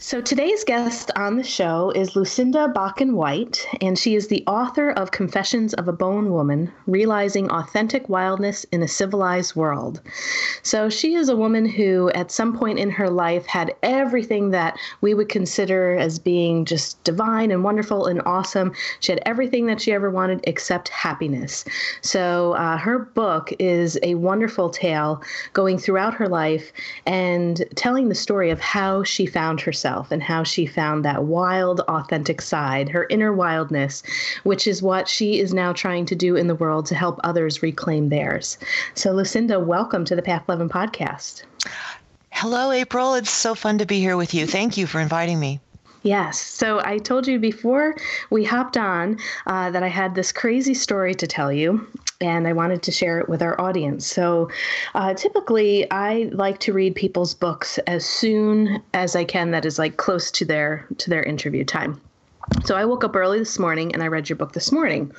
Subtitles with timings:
[0.00, 4.92] So today's guest on the show is Lucinda Bakken White, and she is the author
[4.92, 10.00] of Confessions of a Bone Woman Realizing Authentic Wildness in a Civilized World.
[10.62, 14.78] So she is a woman who, at some point in her life, had everything that
[15.00, 18.72] we would consider as being just divine and wonderful and awesome.
[19.00, 21.64] She had everything that she ever wanted except happiness.
[22.02, 25.20] So uh, her book is a wonderful tale
[25.54, 26.72] going throughout her life
[27.04, 31.24] and telling the story of how she found herself herself and how she found that
[31.24, 34.02] wild, authentic side, her inner wildness,
[34.42, 37.62] which is what she is now trying to do in the world to help others
[37.62, 38.58] reclaim theirs.
[38.94, 41.44] So, Lucinda, welcome to the Path 11 podcast.
[42.30, 43.14] Hello, April.
[43.14, 44.46] It's so fun to be here with you.
[44.46, 45.58] Thank you for inviting me.
[46.02, 46.38] Yes.
[46.38, 47.96] So I told you before
[48.30, 51.86] we hopped on uh, that I had this crazy story to tell you,
[52.20, 54.06] and I wanted to share it with our audience.
[54.06, 54.50] So
[54.94, 59.52] uh, typically, I like to read people's books as soon as I can.
[59.52, 62.00] That is like close to their to their interview time.
[62.64, 65.12] So I woke up early this morning and I read your book this morning.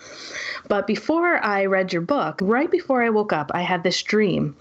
[0.67, 4.57] But before I read your book, right before I woke up, I had this dream.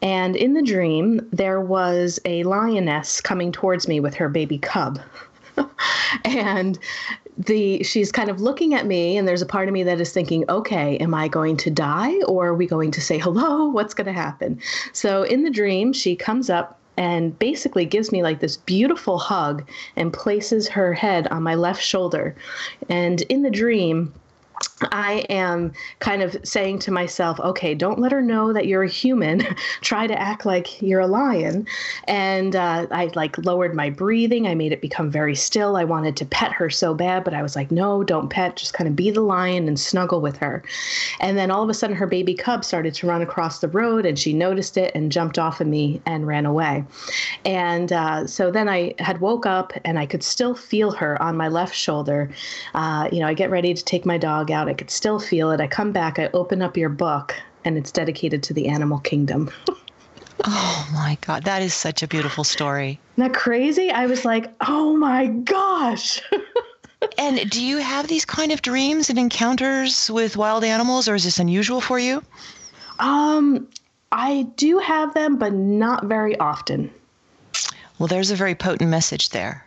[0.00, 5.00] And in the dream, there was a lioness coming towards me with her baby cub.
[6.24, 6.78] and
[7.38, 10.12] the she's kind of looking at me and there's a part of me that is
[10.12, 13.66] thinking okay am i going to die or are we going to say hello?
[13.70, 14.60] What's going to happen?
[14.92, 19.66] So in the dream she comes up and basically gives me like this beautiful hug
[19.96, 22.36] and places her head on my left shoulder.
[22.88, 24.12] And in the dream
[24.90, 28.88] I am kind of saying to myself, okay, don't let her know that you're a
[28.88, 29.46] human.
[29.80, 31.66] Try to act like you're a lion.
[32.08, 34.46] And uh, I like lowered my breathing.
[34.46, 35.76] I made it become very still.
[35.76, 38.56] I wanted to pet her so bad, but I was like, no, don't pet.
[38.56, 40.62] Just kind of be the lion and snuggle with her.
[41.20, 44.06] And then all of a sudden, her baby cub started to run across the road,
[44.06, 46.84] and she noticed it and jumped off of me and ran away.
[47.44, 51.36] And uh, so then I had woke up and I could still feel her on
[51.36, 52.30] my left shoulder.
[52.74, 54.68] Uh, you know, I get ready to take my dog out.
[54.72, 55.60] I could still feel it.
[55.60, 59.50] I come back, I open up your book, and it's dedicated to the animal kingdom.
[60.46, 62.98] oh my God, that is such a beautiful story.
[63.18, 63.90] Isn't that crazy?
[63.90, 66.22] I was like, oh my gosh.
[67.18, 71.24] and do you have these kind of dreams and encounters with wild animals, or is
[71.24, 72.22] this unusual for you?
[72.98, 73.68] Um,
[74.10, 76.90] I do have them, but not very often.
[77.98, 79.66] Well, there's a very potent message there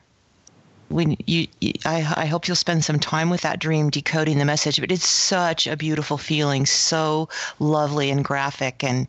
[0.89, 1.47] when you,
[1.85, 5.07] I, I, hope you'll spend some time with that dream decoding the message but it's
[5.07, 7.27] such a beautiful feeling so
[7.59, 9.07] lovely and graphic and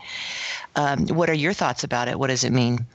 [0.75, 2.87] um, what are your thoughts about it what does it mean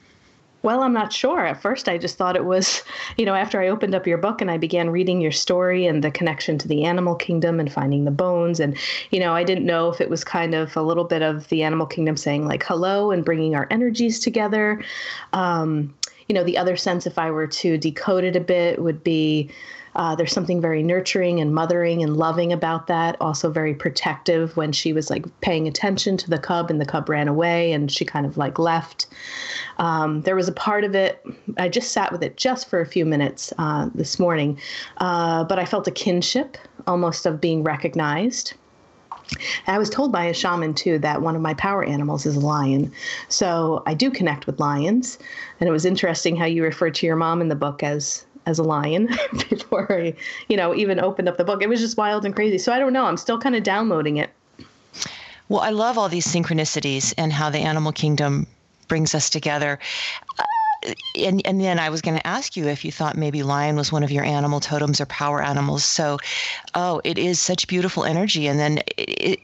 [0.64, 1.46] well, I'm not sure.
[1.46, 2.84] At first, I just thought it was,
[3.18, 6.03] you know, after I opened up your book and I began reading your story and
[6.03, 8.59] the connection to the animal kingdom and finding the bones.
[8.59, 8.78] And,
[9.09, 11.63] you know, I didn't know if it was kind of a little bit of the
[11.63, 14.84] animal kingdom saying, like, hello and bringing our energies together.
[15.34, 15.96] Um,
[16.28, 19.50] you know, the other sense, if I were to decode it a bit, would be
[19.96, 23.18] uh, there's something very nurturing and mothering and loving about that.
[23.20, 27.10] Also, very protective when she was like paying attention to the cub and the cub
[27.10, 29.08] ran away and she kind of like left.
[29.80, 31.26] Um, there was a part of it,
[31.58, 34.60] I just sat with it just for a few minutes uh, this morning,
[34.98, 38.54] uh, but I felt a kinship almost of being recognized.
[39.68, 42.40] I was told by a shaman too that one of my power animals is a
[42.40, 42.92] lion.
[43.30, 45.18] So I do connect with lions.
[45.59, 48.58] And it was interesting how you referred to your mom in the book as as
[48.58, 49.08] a lion
[49.50, 50.16] before I,
[50.50, 51.62] you know, even opened up the book.
[51.62, 52.58] It was just wild and crazy.
[52.58, 53.06] So I don't know.
[53.06, 54.31] I'm still kind of downloading it.
[55.48, 58.48] Well, I love all these synchronicities and how the animal kingdom
[58.88, 59.80] brings us together.
[61.16, 63.92] And and then I was going to ask you if you thought maybe lion was
[63.92, 65.83] one of your animal totems or power animals.
[65.83, 66.18] So,
[66.74, 69.39] oh, it is such beautiful energy, and then it.
[69.39, 69.42] it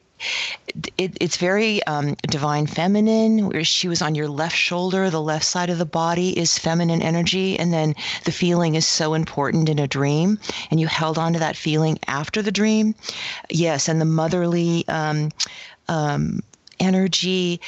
[0.98, 5.70] it's very um, divine feminine where she was on your left shoulder the left side
[5.70, 7.58] of the body is feminine energy.
[7.60, 7.96] And then
[8.26, 10.40] the feeling is so important in a dream.
[10.72, 12.96] And you held on to that feeling after the dream.
[13.50, 15.30] Yes and the motherly um,
[15.88, 16.42] um,
[16.80, 17.62] energy.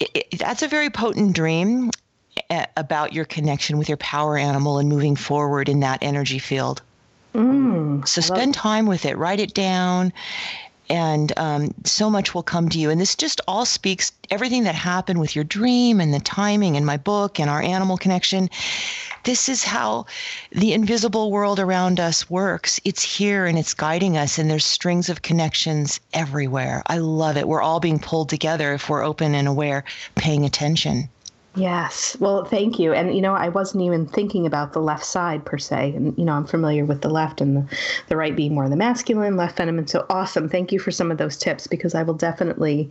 [0.00, 1.90] It, it, that's a very potent dream
[2.76, 6.82] about your connection with your power animal and moving forward in that energy field.
[7.34, 10.12] Mm, so spend time with it, write it down,
[10.90, 12.90] and um, so much will come to you.
[12.90, 16.84] And this just all speaks everything that happened with your dream and the timing and
[16.84, 18.50] my book and our animal connection.
[19.24, 20.06] This is how
[20.50, 22.80] the invisible world around us works.
[22.84, 26.82] It's here and it's guiding us, and there's strings of connections everywhere.
[26.88, 27.48] I love it.
[27.48, 29.84] We're all being pulled together if we're open and aware,
[30.16, 31.08] paying attention.
[31.54, 32.16] Yes.
[32.18, 32.94] Well, thank you.
[32.94, 35.92] And, you know, I wasn't even thinking about the left side per se.
[35.94, 37.78] And, you know, I'm familiar with the left and the,
[38.08, 39.86] the right being more the masculine, left feminine.
[39.86, 40.48] So awesome.
[40.48, 42.88] Thank you for some of those tips because I will definitely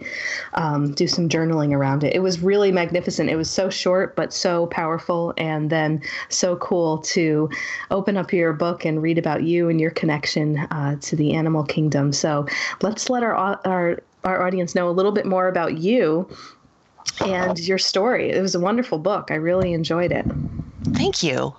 [0.53, 2.13] um, do some journaling around it.
[2.13, 3.31] It was really magnificent.
[3.31, 5.33] It was so short, but so powerful.
[5.37, 5.99] And then
[6.29, 7.49] so cool to
[7.89, 11.63] open up your book and read about you and your connection uh, to the animal
[11.63, 12.13] kingdom.
[12.13, 12.45] So
[12.83, 13.33] let's let our,
[13.65, 16.29] our, our audience know a little bit more about you
[17.25, 18.31] and your story.
[18.31, 19.29] It was a wonderful book.
[19.31, 20.25] I really enjoyed it.
[20.93, 21.55] Thank you.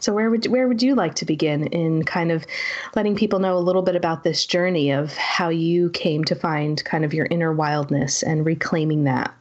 [0.00, 2.46] So where would where would you like to begin in kind of
[2.94, 6.84] letting people know a little bit about this journey of how you came to find
[6.84, 9.34] kind of your inner wildness and reclaiming that?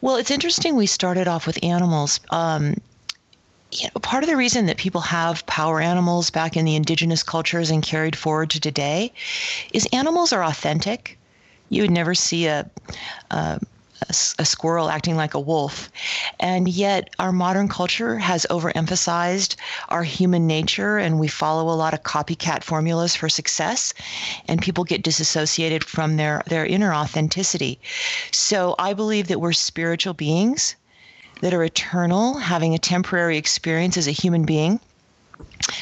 [0.00, 0.76] Well, it's interesting.
[0.76, 2.20] We started off with animals.
[2.30, 2.76] Um,
[3.72, 7.22] you know, part of the reason that people have power animals back in the indigenous
[7.22, 9.12] cultures and carried forward to today
[9.72, 11.18] is animals are authentic
[11.72, 12.70] you would never see a,
[13.30, 13.60] a
[14.08, 15.90] a, squirrel acting like a wolf.
[16.40, 19.56] And yet, our modern culture has overemphasized
[19.88, 23.94] our human nature, and we follow a lot of copycat formulas for success,
[24.48, 27.78] and people get disassociated from their, their inner authenticity.
[28.32, 30.74] So, I believe that we're spiritual beings
[31.40, 34.80] that are eternal, having a temporary experience as a human being.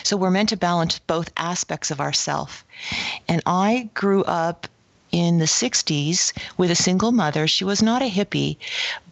[0.02, 2.64] So, we're meant to balance both aspects of ourself.
[3.28, 4.68] And I grew up
[5.12, 7.46] in the 60s with a single mother.
[7.46, 8.56] She was not a hippie,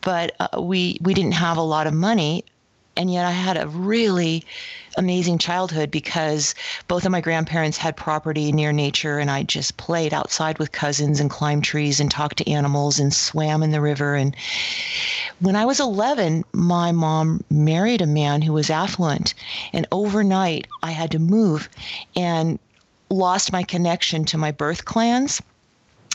[0.01, 2.45] but uh, we we didn't have a lot of money.
[2.97, 4.45] And yet I had a really
[4.97, 6.57] amazing childhood because
[6.89, 11.21] both of my grandparents had property near nature and I just played outside with cousins
[11.21, 14.17] and climbed trees and talked to animals and swam in the river.
[14.17, 14.35] And
[15.39, 19.35] when I was 11 my mom married a man who was affluent.
[19.73, 21.69] And overnight I had to move
[22.17, 22.59] and
[23.11, 25.41] lost my connection to my birth clans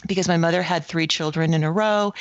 [0.08, 2.14] because my mother had three children in a row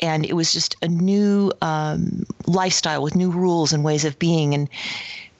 [0.00, 4.54] and it was just a new um, lifestyle with new rules and ways of being.
[4.54, 4.68] And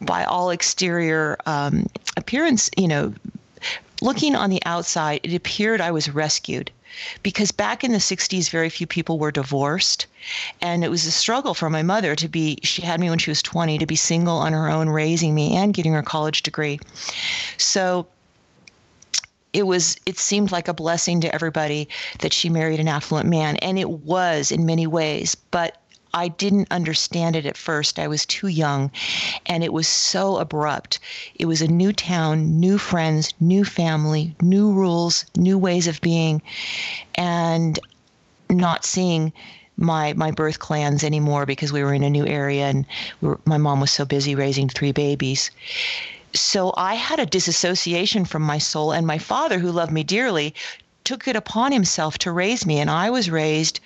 [0.01, 1.87] by all exterior um,
[2.17, 3.15] appearance you know
[4.01, 6.71] looking on the outside it appeared i was rescued.
[7.23, 10.07] Because back in the 60s very few people were divorced
[10.61, 13.31] and it was a struggle for my mother to be she had me when she
[13.31, 16.81] was 20 to be single on her own raising me and getting her college degree.
[17.57, 18.07] So
[19.53, 21.89] it was it seemed like a blessing to everybody
[22.21, 25.81] that she married an affluent man and it was in many ways but
[26.15, 27.99] I didn't understand it at first.
[27.99, 28.91] I was too young
[29.45, 31.01] and it was so abrupt.
[31.35, 36.41] It was a new town, new friends, new family, new rules, new ways of being
[37.15, 37.79] and
[38.49, 39.33] not seeing
[39.77, 42.85] my my birth clans anymore because we were in a new area and
[43.21, 45.51] we were, my mom was so busy raising three babies
[46.35, 50.55] so I had a disassociation from my soul, and my father, who loved me dearly,
[51.05, 53.81] took it upon himself to raise me, and I was raised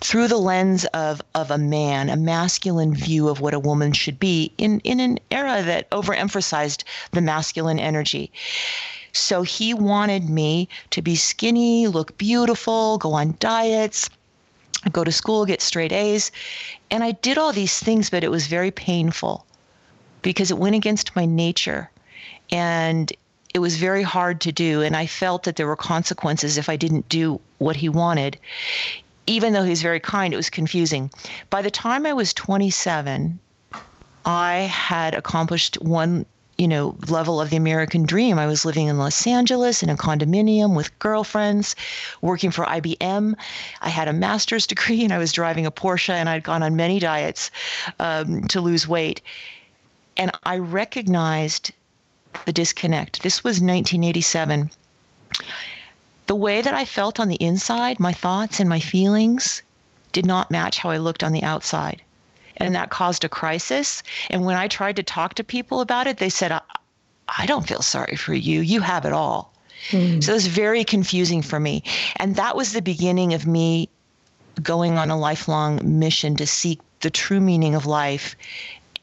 [0.00, 4.18] through the lens of of a man, a masculine view of what a woman should
[4.18, 8.30] be in in an era that overemphasized the masculine energy.
[9.12, 14.10] So he wanted me to be skinny, look beautiful, go on diets,
[14.92, 16.30] go to school, get straight A's.
[16.90, 19.44] And I did all these things, but it was very painful
[20.22, 21.90] because it went against my nature.
[22.50, 23.12] And
[23.54, 24.82] it was very hard to do.
[24.82, 28.38] And i felt that there were consequences if i didn't do what he wanted
[29.26, 31.10] even though he was very kind it was confusing.
[31.50, 33.38] By the time i was 27
[34.24, 36.24] i had accomplished one
[36.56, 38.38] you know level of the american dream.
[38.38, 41.76] I was living in los angeles in a condominium with girlfriends
[42.20, 43.34] working for ibm
[43.80, 46.74] i had a master's degree and i was driving a porsche and i'd gone on
[46.74, 47.50] many diets
[48.00, 49.20] um, to lose weight
[50.18, 51.70] and I recognized
[52.44, 53.22] the disconnect.
[53.22, 54.70] This was 1987.
[56.26, 59.62] The way that I felt on the inside, my thoughts and my feelings,
[60.12, 62.02] did not match how I looked on the outside.
[62.56, 64.02] And that caused a crisis.
[64.30, 66.60] And when I tried to talk to people about it, they said, I,
[67.28, 68.60] I don't feel sorry for you.
[68.60, 69.54] You have it all.
[69.90, 70.22] Mm.
[70.22, 71.84] So it was very confusing for me.
[72.16, 73.88] And that was the beginning of me
[74.60, 78.34] going on a lifelong mission to seek the true meaning of life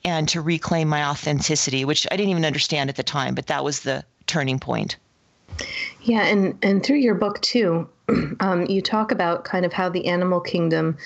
[0.05, 3.63] and to reclaim my authenticity, which I didn't even understand at the time, but that
[3.63, 4.97] was the turning point.
[6.01, 7.89] Yeah, and and through your book too,
[8.39, 10.97] um, you talk about kind of how the animal kingdom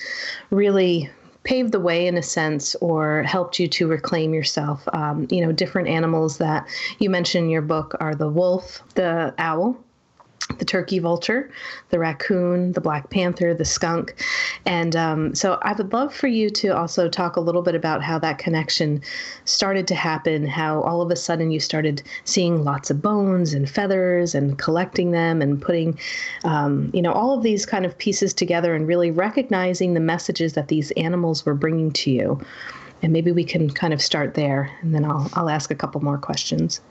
[0.50, 1.10] really
[1.42, 4.86] paved the way in a sense or helped you to reclaim yourself.
[4.92, 6.66] Um, you know, different animals that
[6.98, 9.78] you mention in your book are the wolf, the owl,
[10.58, 11.50] the turkey vulture,
[11.90, 14.14] the raccoon, the black panther, the skunk.
[14.66, 18.02] And um, so I would love for you to also talk a little bit about
[18.02, 19.02] how that connection
[19.44, 23.68] started to happen, how all of a sudden you started seeing lots of bones and
[23.70, 25.98] feathers and collecting them and putting,
[26.44, 30.54] um, you know, all of these kind of pieces together and really recognizing the messages
[30.54, 32.40] that these animals were bringing to you.
[33.02, 36.02] And maybe we can kind of start there, and then I'll, I'll ask a couple
[36.02, 36.82] more questions.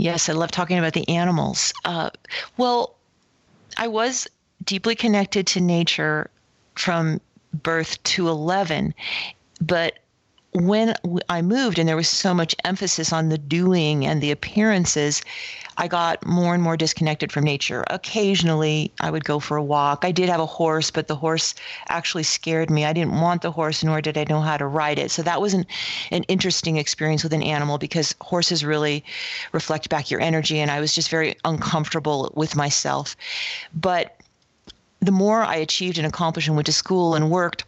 [0.00, 1.74] Yes, I love talking about the animals.
[1.84, 2.10] Uh,
[2.56, 2.96] well,
[3.76, 4.26] I was
[4.64, 6.30] deeply connected to nature
[6.74, 7.20] from
[7.52, 8.94] birth to 11,
[9.60, 9.98] but
[10.52, 10.94] when
[11.28, 15.22] I moved and there was so much emphasis on the doing and the appearances,
[15.76, 17.84] I got more and more disconnected from nature.
[17.88, 20.04] Occasionally, I would go for a walk.
[20.04, 21.54] I did have a horse, but the horse
[21.88, 22.84] actually scared me.
[22.84, 25.12] I didn't want the horse, nor did I know how to ride it.
[25.12, 25.66] So that was an,
[26.10, 29.04] an interesting experience with an animal because horses really
[29.52, 33.16] reflect back your energy, and I was just very uncomfortable with myself.
[33.72, 34.16] But
[34.98, 37.64] the more I achieved and accomplished and went to school and worked,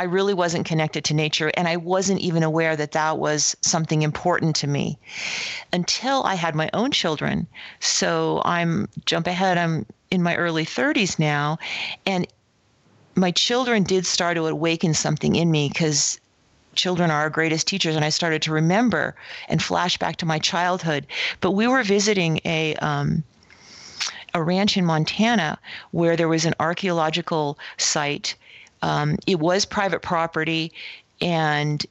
[0.00, 4.00] I really wasn't connected to nature, and I wasn't even aware that that was something
[4.00, 4.98] important to me
[5.74, 7.46] until I had my own children.
[7.80, 11.58] So I'm jump ahead, I'm in my early 30s now,
[12.06, 12.26] and
[13.14, 16.18] my children did start to awaken something in me because
[16.74, 19.16] children are our greatest teachers and i started to remember
[19.48, 21.04] and flash back to my childhood
[21.40, 23.24] but we were visiting a um,
[24.34, 25.58] a ranch in montana
[25.90, 28.36] where there was an archaeological site
[28.82, 30.72] um, it was private property,
[31.20, 31.84] and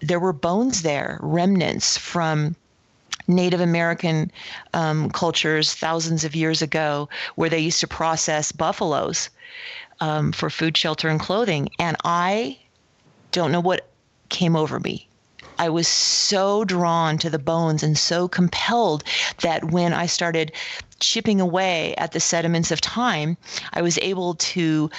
[0.00, 2.56] there were bones there, remnants from
[3.26, 4.30] Native American
[4.74, 9.30] um, cultures thousands of years ago, where they used to process buffaloes
[10.00, 11.68] um, for food, shelter, and clothing.
[11.78, 12.58] And I
[13.32, 13.88] don't know what
[14.28, 15.08] came over me.
[15.58, 19.04] I was so drawn to the bones and so compelled
[19.40, 20.52] that when I started
[20.98, 23.36] chipping away at the sediments of time,
[23.72, 24.90] I was able to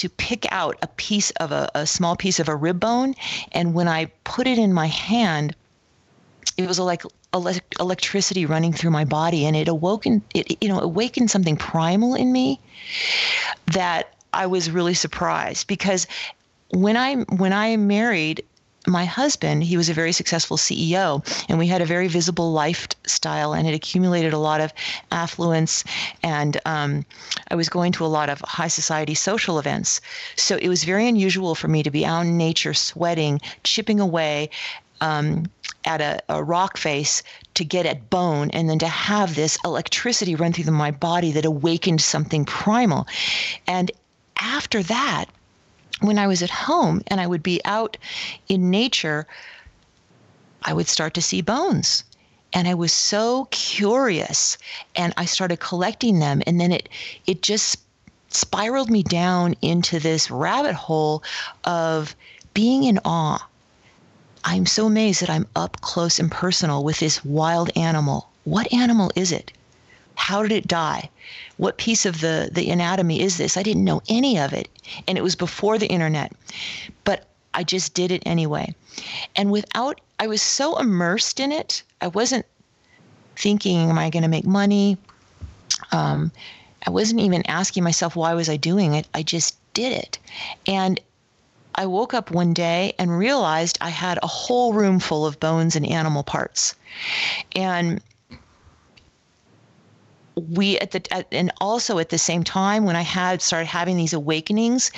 [0.00, 3.14] to pick out a piece of a, a small piece of a rib bone.
[3.52, 5.54] And when I put it in my hand,
[6.56, 7.02] it was like
[7.78, 12.32] electricity running through my body and it awoken it you know awakened something primal in
[12.32, 12.58] me
[13.66, 16.06] that I was really surprised because
[16.70, 18.42] when I when I married
[18.86, 23.52] my husband, he was a very successful CEO, and we had a very visible lifestyle
[23.52, 24.72] and had accumulated a lot of
[25.10, 25.84] affluence.
[26.22, 27.04] And um,
[27.50, 30.00] I was going to a lot of high society social events.
[30.36, 34.50] So it was very unusual for me to be out in nature, sweating, chipping away.
[35.00, 35.50] Um,
[35.84, 37.22] at a, a rock face
[37.54, 41.44] to get at bone and then to have this electricity run through my body that
[41.44, 43.06] awakened something primal.
[43.68, 43.90] And
[44.40, 45.26] after that,
[46.00, 47.96] when I was at home and I would be out
[48.48, 49.26] in nature,
[50.62, 52.04] I would start to see bones.
[52.52, 54.58] And I was so curious
[54.94, 56.42] and I started collecting them.
[56.46, 56.88] And then it,
[57.26, 57.78] it just
[58.28, 61.22] spiraled me down into this rabbit hole
[61.64, 62.14] of
[62.54, 63.46] being in awe.
[64.44, 68.28] I'm so amazed that I'm up close and personal with this wild animal.
[68.44, 69.52] What animal is it?
[70.16, 71.08] How did it die?
[71.56, 73.56] What piece of the, the anatomy is this?
[73.56, 74.68] I didn't know any of it.
[75.06, 76.32] And it was before the internet.
[77.04, 78.74] But I just did it anyway.
[79.36, 82.44] And without, I was so immersed in it, I wasn't
[83.36, 84.98] thinking, am I going to make money?
[85.92, 86.32] Um,
[86.86, 89.06] I wasn't even asking myself, why was I doing it?
[89.14, 90.18] I just did it.
[90.66, 91.00] And
[91.74, 95.76] I woke up one day and realized I had a whole room full of bones
[95.76, 96.74] and animal parts.
[97.54, 98.00] And
[100.36, 103.96] we at the at, and also at the same time when i had started having
[103.96, 104.90] these awakenings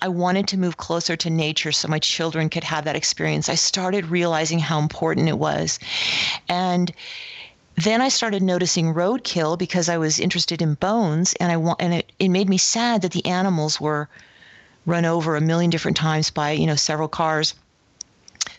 [0.00, 3.54] i wanted to move closer to nature so my children could have that experience i
[3.54, 5.78] started realizing how important it was
[6.48, 6.94] and
[7.76, 11.92] then I started noticing roadkill because I was interested in bones, and I want, and
[11.92, 14.08] it, it made me sad that the animals were
[14.86, 17.54] run over a million different times by you know several cars.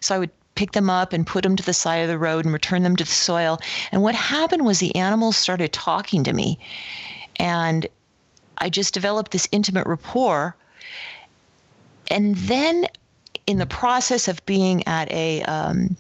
[0.01, 2.43] So I would pick them up and put them to the side of the road
[2.43, 3.59] and return them to the soil.
[3.91, 6.59] And what happened was the animals started talking to me.
[7.37, 7.87] And
[8.57, 10.55] I just developed this intimate rapport.
[12.09, 12.87] And then,
[13.45, 15.95] in the process of being at a um,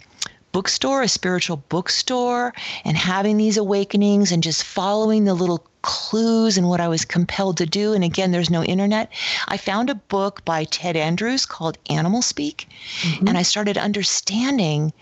[0.57, 2.51] bookstore, a spiritual bookstore,
[2.83, 7.57] and having these awakenings and just following the little clues and what I was compelled
[7.57, 7.93] to do.
[7.93, 9.11] And again, there's no internet.
[9.47, 12.67] I found a book by Ted Andrews called Animal Speak,
[13.01, 13.27] mm-hmm.
[13.27, 14.93] and I started understanding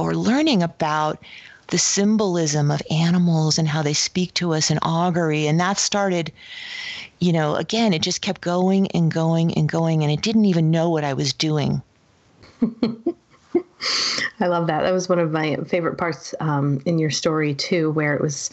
[0.00, 1.22] or learning about
[1.68, 5.46] the symbolism of animals and how they speak to us in augury.
[5.46, 6.32] And that started,
[7.20, 10.02] you know, again, it just kept going and going and going.
[10.02, 11.82] And it didn't even know what I was doing.
[14.40, 14.82] I love that.
[14.82, 18.50] That was one of my favorite parts um, in your story too, where it was,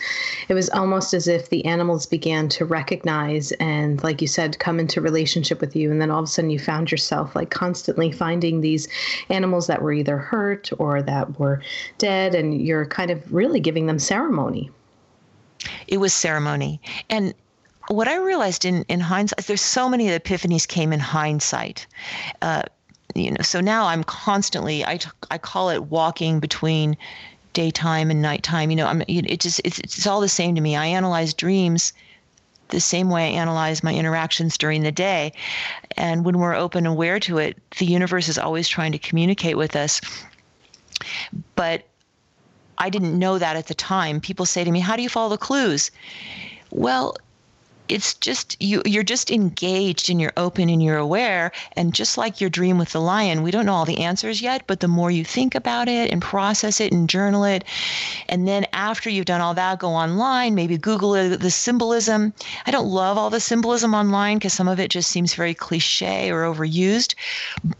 [0.49, 4.79] it was almost as if the animals began to recognize and, like you said, come
[4.79, 8.11] into relationship with you, and then all of a sudden you found yourself like constantly
[8.11, 8.87] finding these
[9.29, 11.61] animals that were either hurt or that were
[11.97, 14.69] dead, and you're kind of really giving them ceremony.
[15.87, 17.33] It was ceremony, and
[17.87, 21.87] what I realized in in hindsight, there's so many epiphanies came in hindsight.
[22.41, 22.63] Uh,
[23.15, 24.99] you know so now i'm constantly i,
[25.31, 26.95] I call it walking between
[27.53, 30.75] daytime and nighttime you know i'm it just it's, it's all the same to me
[30.75, 31.93] i analyze dreams
[32.69, 35.33] the same way I analyze my interactions during the day.
[35.97, 39.57] And when we're open and aware to it, the universe is always trying to communicate
[39.57, 40.01] with us.
[41.55, 41.83] But
[42.77, 44.19] I didn't know that at the time.
[44.19, 45.91] People say to me, How do you follow the clues?
[46.71, 47.15] Well,
[47.87, 51.51] it's just you you're just engaged and you're open and you're aware.
[51.73, 54.63] And just like your dream with the lion we don't know all the answers yet
[54.67, 57.63] but the more you think about it and process it and journal it
[58.29, 62.33] and then after you've done all that go online maybe google it, the symbolism.
[62.65, 66.31] I don't love all the symbolism online because some of it just seems very cliche
[66.31, 67.15] or overused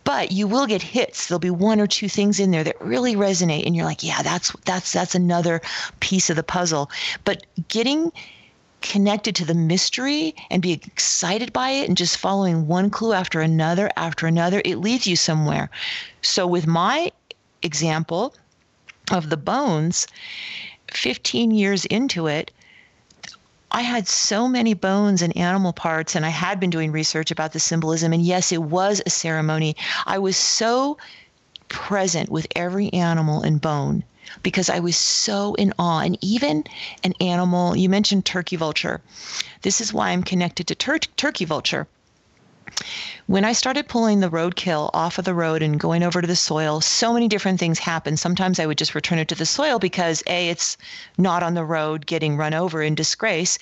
[0.04, 1.28] but you will get hits.
[1.28, 4.22] There'll be one or two things in there that really resonate and you're like yeah
[4.22, 5.62] that's that's that's another
[6.00, 6.90] piece of the puzzle.
[7.24, 8.12] But getting
[8.86, 13.42] connected to the mystery and be excited by it and just following one clue after
[13.42, 15.72] another after another, it leads you somewhere.
[16.22, 17.12] So, with my
[17.64, 18.36] example
[19.12, 20.08] of the bones,
[20.92, 22.52] 15 years into it,
[23.72, 27.54] I had so many bones and animal parts, and I had been doing research about
[27.54, 28.14] the symbolism.
[28.14, 29.76] And yes, it was a ceremony.
[30.06, 30.98] I was so
[31.70, 34.04] present with every animal and bone
[34.44, 36.00] because I was so in awe.
[36.00, 36.64] And even
[37.04, 39.02] an animal, you mentioned turkey vulture.
[39.62, 41.88] This is why I'm connected to tur- turkey vulture.
[43.28, 46.36] When I started pulling the roadkill off of the road and going over to the
[46.36, 48.20] soil, so many different things happened.
[48.20, 50.78] Sometimes I would just return it to the soil because A, it's
[51.18, 53.58] not on the road getting run over in disgrace,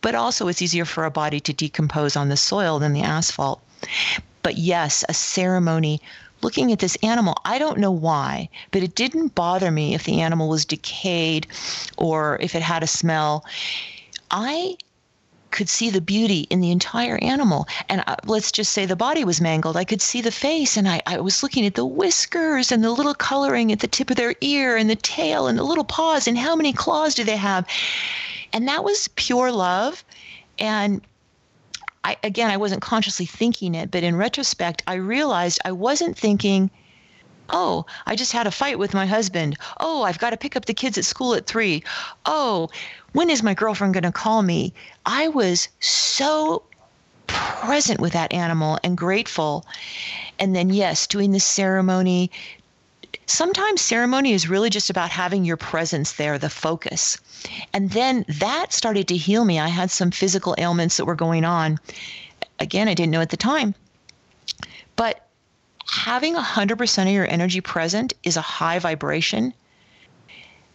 [0.00, 3.60] but also it's easier for a body to decompose on the soil than the asphalt.
[4.42, 6.00] But yes, a ceremony
[6.42, 7.36] looking at this animal.
[7.44, 11.46] I don't know why, but it didn't bother me if the animal was decayed
[11.96, 13.44] or if it had a smell.
[14.30, 14.76] I
[15.50, 17.66] could see the beauty in the entire animal.
[17.88, 19.76] And uh, let's just say the body was mangled.
[19.76, 22.90] I could see the face, and I, I was looking at the whiskers and the
[22.90, 26.28] little coloring at the tip of their ear and the tail and the little paws
[26.28, 27.66] and how many claws do they have.
[28.52, 30.04] And that was pure love.
[30.58, 31.00] And
[32.06, 36.70] I, again, I wasn't consciously thinking it, but in retrospect, I realized I wasn't thinking,
[37.48, 39.56] oh, I just had a fight with my husband.
[39.80, 41.82] Oh, I've got to pick up the kids at school at three.
[42.24, 42.68] Oh,
[43.10, 44.72] when is my girlfriend going to call me?
[45.04, 46.62] I was so
[47.26, 49.66] present with that animal and grateful.
[50.38, 52.30] And then, yes, doing the ceremony.
[53.26, 57.18] Sometimes ceremony is really just about having your presence there, the focus.
[57.72, 59.58] And then that started to heal me.
[59.58, 61.78] I had some physical ailments that were going on.
[62.58, 63.74] Again, I didn't know at the time.
[64.96, 65.26] But
[65.88, 69.54] having 100% of your energy present is a high vibration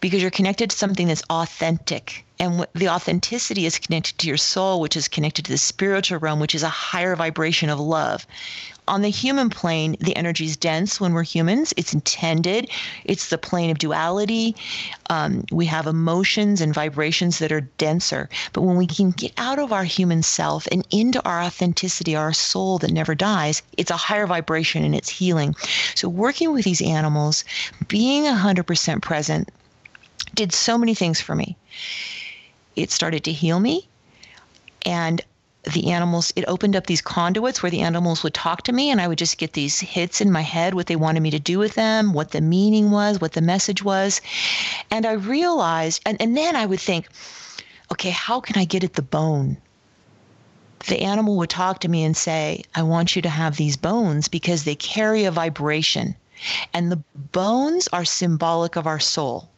[0.00, 2.24] because you're connected to something that's authentic.
[2.42, 6.40] And the authenticity is connected to your soul, which is connected to the spiritual realm,
[6.40, 8.26] which is a higher vibration of love
[8.88, 11.72] on the human plane, the energy is dense when we're humans.
[11.76, 12.68] It's intended.
[13.04, 14.56] It's the plane of duality.
[15.08, 18.28] Um, we have emotions and vibrations that are denser.
[18.52, 22.32] But when we can get out of our human self and into our authenticity, our
[22.32, 25.54] soul that never dies, it's a higher vibration and it's healing.
[25.94, 27.44] So, working with these animals,
[27.86, 29.48] being 100% present,
[30.34, 31.56] did so many things for me.
[32.76, 33.88] It started to heal me.
[34.84, 35.22] And
[35.64, 39.00] the animals it opened up these conduits where the animals would talk to me and
[39.00, 41.58] i would just get these hits in my head what they wanted me to do
[41.58, 44.20] with them what the meaning was what the message was.
[44.90, 47.08] And i realized and, and then i would think
[47.92, 49.56] okay how can i get at the bone?
[50.88, 54.26] The animal would talk to me and say i want you to have these bones
[54.26, 56.16] because they carry a vibration
[56.74, 59.48] and the bones are symbolic of our soul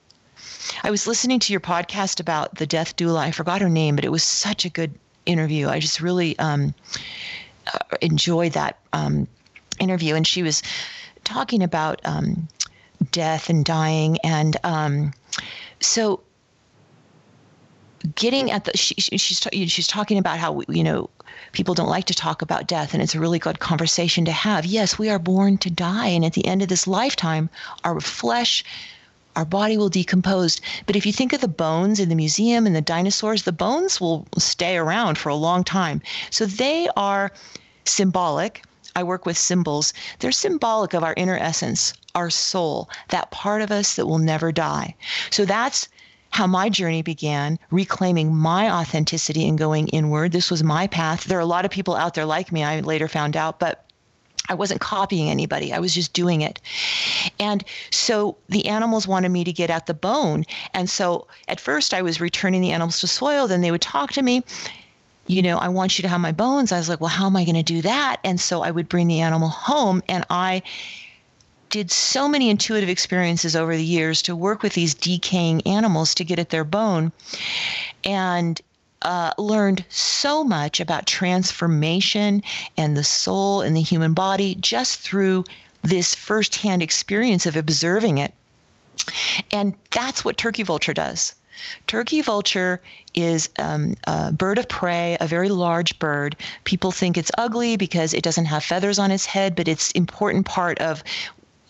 [0.83, 3.19] I was listening to your podcast about the death doula.
[3.19, 4.95] I forgot her name, but it was such a good
[5.27, 5.69] interview.
[5.69, 6.75] I just really um,
[7.73, 9.27] uh, enjoyed that um,
[9.79, 10.63] interview, and she was
[11.25, 12.49] talking about um,
[13.11, 15.13] death and dying, and um,
[15.81, 16.21] so
[18.15, 21.09] getting at the she, she's she's talking about how you know
[21.53, 24.67] people don't like to talk about death and it's a really good conversation to have
[24.67, 27.49] yes we are born to die and at the end of this lifetime
[27.83, 28.63] our flesh
[29.37, 30.61] our body will decompose.
[30.87, 34.01] But if you think of the bones in the museum and the dinosaurs, the bones
[34.01, 36.03] will stay around for a long time.
[36.31, 37.33] So they are
[37.85, 38.65] symbolic.
[38.97, 39.93] I work with symbols.
[40.21, 44.53] They're symbolic of our inner essence, our soul, that part of us that will never
[44.53, 44.95] die.
[45.31, 45.89] So that's
[46.31, 50.33] how my journey began, reclaiming my authenticity and going inward.
[50.33, 51.25] This was my path.
[51.25, 53.84] There are a lot of people out there like me, I later found out, but
[54.49, 55.73] I wasn't copying anybody.
[55.73, 56.61] I was just doing it.
[57.41, 60.45] And so the animals wanted me to get at the bone.
[60.75, 63.49] And so at first I was returning the animals to soil.
[63.49, 64.45] Then they would talk to me,
[65.27, 66.73] you know, I want you to have my bones.
[66.73, 68.19] I was like, well, how am I going to do that?
[68.25, 70.63] And so I would bring the animal home and I
[71.71, 76.25] did so many intuitive experiences over the years to work with these decaying animals to
[76.25, 77.11] get at their bone.
[78.05, 78.61] And
[79.05, 82.43] uh, learned so much about transformation
[82.77, 85.45] and the soul and the human body just through
[85.83, 88.33] this firsthand experience of observing it.
[89.53, 91.35] And that's what turkey vulture does.
[91.87, 92.81] Turkey vulture
[93.15, 96.37] is um, a bird of prey, a very large bird.
[96.65, 100.47] People think it's ugly because it doesn't have feathers on its head, but it's important
[100.47, 101.05] part of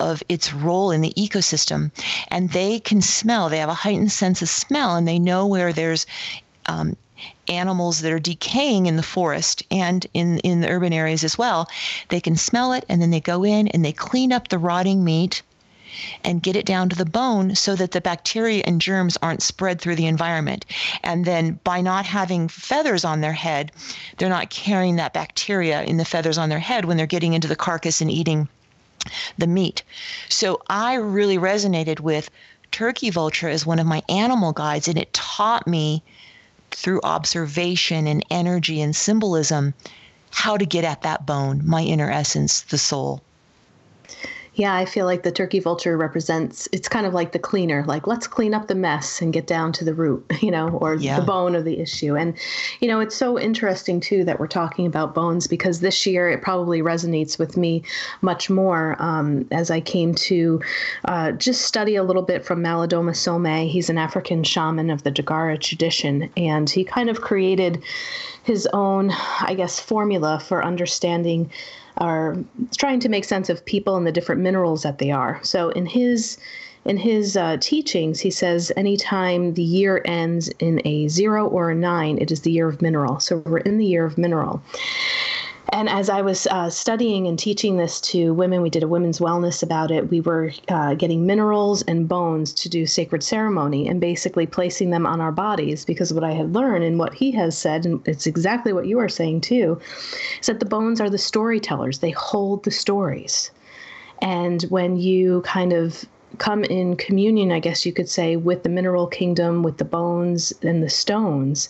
[0.01, 1.93] of its role in the ecosystem.
[2.29, 3.49] And they can smell.
[3.49, 6.05] They have a heightened sense of smell, and they know where there's
[6.67, 6.97] um,
[7.49, 11.69] animals that are decaying in the forest and in, in the urban areas as well.
[12.09, 15.05] They can smell it and then they go in and they clean up the rotting
[15.05, 15.43] meat
[16.25, 19.81] and get it down to the bone so that the bacteria and germs aren't spread
[19.81, 20.65] through the environment.
[21.03, 23.71] And then by not having feathers on their head,
[24.17, 27.49] they're not carrying that bacteria in the feathers on their head when they're getting into
[27.49, 28.49] the carcass and eating
[29.39, 29.83] the meat.
[30.29, 32.31] So I really resonated with
[32.73, 36.03] turkey vulture as one of my animal guides, and it taught me
[36.75, 39.75] through observation and energy and symbolism
[40.31, 43.23] how to get at that bone, my inner essence, the soul.
[44.57, 48.07] Yeah, I feel like the turkey vulture represents it's kind of like the cleaner, like
[48.07, 51.19] let's clean up the mess and get down to the root, you know, or yeah.
[51.19, 52.17] the bone of the issue.
[52.17, 52.37] And
[52.81, 56.43] you know, it's so interesting too that we're talking about bones because this year it
[56.43, 57.83] probably resonates with me
[58.23, 60.61] much more um, as I came to
[61.07, 63.45] uh, just study a little bit from Malidoma Some.
[63.45, 67.83] He's an African shaman of the Dagara tradition, and he kind of created
[68.45, 71.51] his own, I guess, formula for understanding
[71.99, 72.37] are
[72.77, 75.41] trying to make sense of people and the different minerals that they are.
[75.43, 76.39] So in his
[76.85, 81.75] in his uh, teachings, he says anytime the year ends in a zero or a
[81.75, 83.21] nine, it is the year of mineral.
[83.21, 84.63] So we're in the year of mineral.
[85.71, 89.19] And as I was uh, studying and teaching this to women, we did a women's
[89.19, 90.11] wellness about it.
[90.11, 95.07] We were uh, getting minerals and bones to do sacred ceremony and basically placing them
[95.07, 98.27] on our bodies because what I had learned and what he has said, and it's
[98.27, 99.81] exactly what you are saying too,
[100.41, 103.51] is that the bones are the storytellers, they hold the stories.
[104.21, 106.05] And when you kind of
[106.39, 110.53] come in communion, I guess you could say, with the mineral kingdom, with the bones
[110.63, 111.69] and the stones,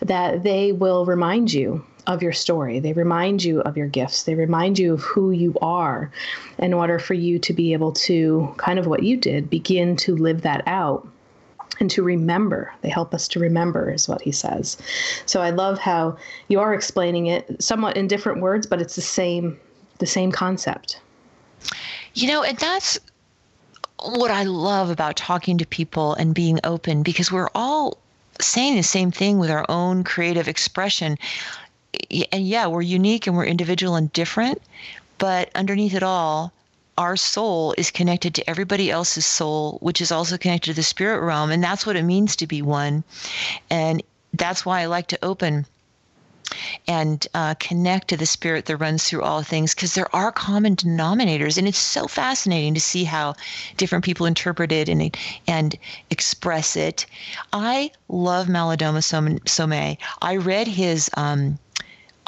[0.00, 2.80] that they will remind you of your story.
[2.80, 4.24] They remind you of your gifts.
[4.24, 6.10] They remind you of who you are
[6.58, 10.16] in order for you to be able to, kind of what you did, begin to
[10.16, 11.06] live that out
[11.80, 12.72] and to remember.
[12.82, 14.76] They help us to remember, is what he says.
[15.26, 16.16] So I love how
[16.48, 19.58] you are explaining it somewhat in different words, but it's the same
[19.98, 21.00] the same concept.
[22.14, 22.98] You know, and that's
[24.02, 27.98] what I love about talking to people and being open because we're all
[28.40, 31.16] saying the same thing with our own creative expression
[32.32, 34.60] and yeah, we're unique and we're individual and different,
[35.18, 36.52] but underneath it all,
[36.98, 41.20] our soul is connected to everybody else's soul, which is also connected to the spirit
[41.20, 41.50] realm.
[41.50, 43.04] And that's what it means to be one.
[43.70, 44.02] And
[44.34, 45.66] that's why I like to open
[46.86, 50.76] and uh, connect to the spirit that runs through all things because there are common
[50.76, 53.34] denominators and it's so fascinating to see how
[53.76, 55.78] different people interpret it and and
[56.10, 57.06] express it
[57.52, 59.72] i love malidoma some
[60.20, 61.58] i read his um,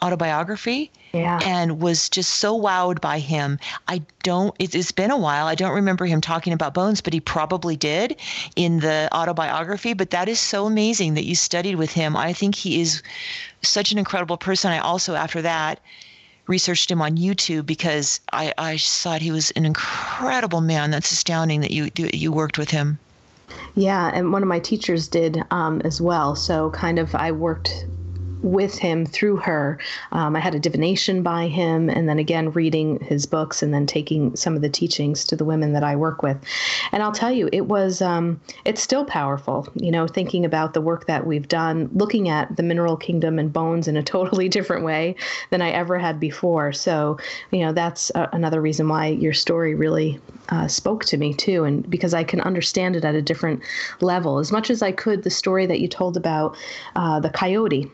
[0.02, 1.38] autobiography yeah.
[1.42, 3.59] and was just so wowed by him.
[3.88, 5.46] I don't, it, has been a while.
[5.46, 8.16] I don't remember him talking about bones, but he probably did
[8.57, 9.94] in the autobiography.
[9.94, 12.16] But that is so amazing that you studied with him.
[12.16, 13.02] I think he is
[13.62, 14.72] such an incredible person.
[14.72, 15.80] I also, after that,
[16.46, 20.90] researched him on YouTube because I, I thought he was an incredible man.
[20.90, 22.98] That's astounding that you you worked with him.
[23.74, 26.35] Yeah, and one of my teachers did um, as well.
[26.37, 27.87] So kind of I worked
[28.44, 29.78] with him through her.
[30.12, 33.87] Um, I had a divination by him, and then again reading his books, and then
[33.87, 36.37] taking some of the teachings to the women that I work with.
[36.92, 39.66] And I'll tell you, it was um, it's still powerful.
[39.74, 43.52] You know, thinking about the work that we've done, looking at the mineral kingdom and
[43.52, 45.16] bones in a totally different way
[45.50, 46.72] than I ever had before.
[46.72, 47.18] So,
[47.50, 51.64] you know, that's uh, another reason why your story really uh, spoke to me too,
[51.64, 53.62] and because I can understand it at a different
[54.02, 54.38] level.
[54.38, 56.57] As much as I could, the story that you told about
[56.94, 57.90] uh, the coyote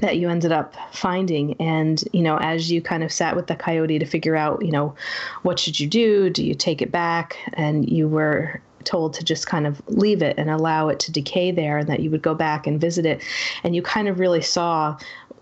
[0.00, 1.54] that you ended up finding.
[1.60, 4.72] And you know as you kind of sat with the coyote to figure out you
[4.72, 4.94] know
[5.42, 6.30] what should you do?
[6.30, 7.36] Do you take it back?
[7.54, 11.50] And you were told to just kind of leave it and allow it to decay
[11.50, 13.22] there and that you would go back and visit it.
[13.62, 14.96] And you kind of really saw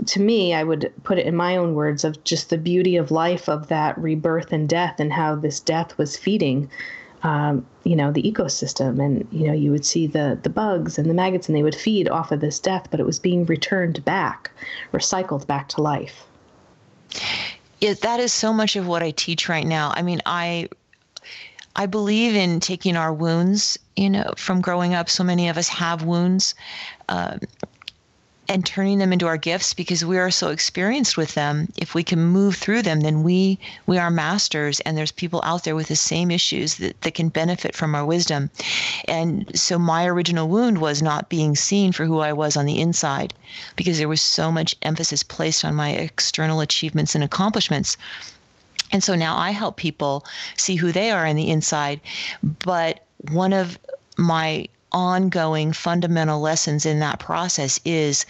[0.06, 3.10] to me i would put it in my own words of just the beauty of
[3.10, 6.70] life of that rebirth and death and how this death was feeding
[7.22, 9.02] um, you know the ecosystem.
[9.04, 11.74] And you know you would see the the bugs and the maggots and they would
[11.74, 14.50] feed off of this death but it was being returned back
[14.92, 16.24] recycled back to life.
[17.80, 19.92] Yeah, that is so much of what i teach right now.
[19.94, 20.68] I mean i
[21.76, 25.68] i believe in taking our wounds you know from growing up so many of us
[25.68, 26.54] have wounds
[27.08, 27.38] um,
[28.48, 31.70] and turning them into our gifts because we are so experienced with them.
[31.76, 35.64] If we can move through them then we we are masters and there's people out
[35.64, 38.50] there with the same issues that, that can benefit from our wisdom.
[39.06, 42.80] And so my original wound was not being seen for who i was on the
[42.80, 43.34] inside
[43.76, 47.96] because there was so much emphasis placed on my external achievements and accomplishments.
[48.90, 50.24] And so now i help people
[50.56, 52.00] see who they are on the inside
[52.42, 53.78] but one of
[54.16, 58.24] my ongoing fundamental lessons in that process is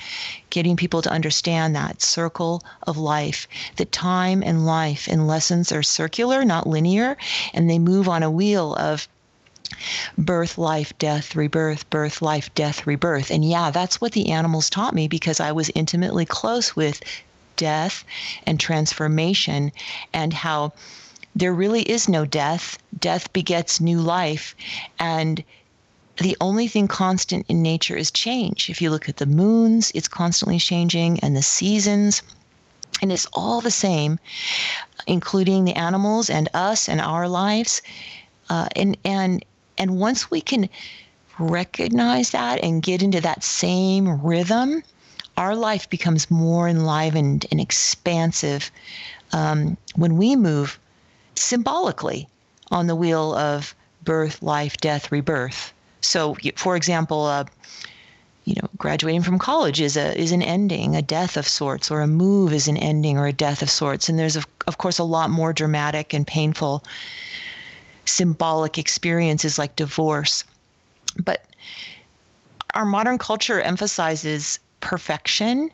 [0.50, 5.82] getting people to understand that circle of life that time and life and lessons are
[5.82, 7.16] circular not linear
[7.54, 9.06] and they move on a wheel of
[10.16, 13.30] birth life death rebirth birth life death rebirth.
[13.30, 17.00] And yeah that's what the animals taught me because i was intimately close with
[17.56, 18.04] death
[18.46, 19.70] and transformation
[20.12, 20.72] and how
[21.36, 22.78] there really is no death.
[22.98, 24.56] Death begets new life
[24.98, 25.44] and
[26.18, 28.68] the only thing constant in nature is change.
[28.68, 32.22] If you look at the moons, it's constantly changing, and the seasons,
[33.00, 34.18] and it's all the same,
[35.06, 37.82] including the animals and us and our lives.
[38.50, 39.44] Uh, and and
[39.76, 40.68] and once we can
[41.38, 44.82] recognize that and get into that same rhythm,
[45.36, 48.72] our life becomes more enlivened and expansive
[49.32, 50.80] um, when we move
[51.36, 52.26] symbolically
[52.72, 55.72] on the wheel of birth, life, death, rebirth.
[56.00, 57.44] So, for example, uh,
[58.44, 62.00] you know, graduating from college is a is an ending, a death of sorts, or
[62.00, 64.08] a move is an ending or a death of sorts.
[64.08, 66.82] And there's of, of course a lot more dramatic and painful
[68.06, 70.44] symbolic experiences like divorce.
[71.22, 71.44] But
[72.74, 75.70] our modern culture emphasizes perfection,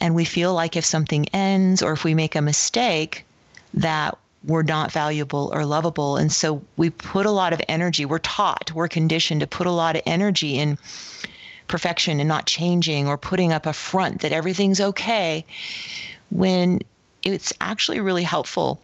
[0.00, 3.26] and we feel like if something ends or if we make a mistake,
[3.74, 4.16] that
[4.48, 6.16] we're not valuable or lovable.
[6.16, 9.70] And so we put a lot of energy, we're taught, we're conditioned to put a
[9.70, 10.78] lot of energy in
[11.68, 15.44] perfection and not changing or putting up a front that everything's okay
[16.30, 16.80] when
[17.22, 18.80] it's actually really helpful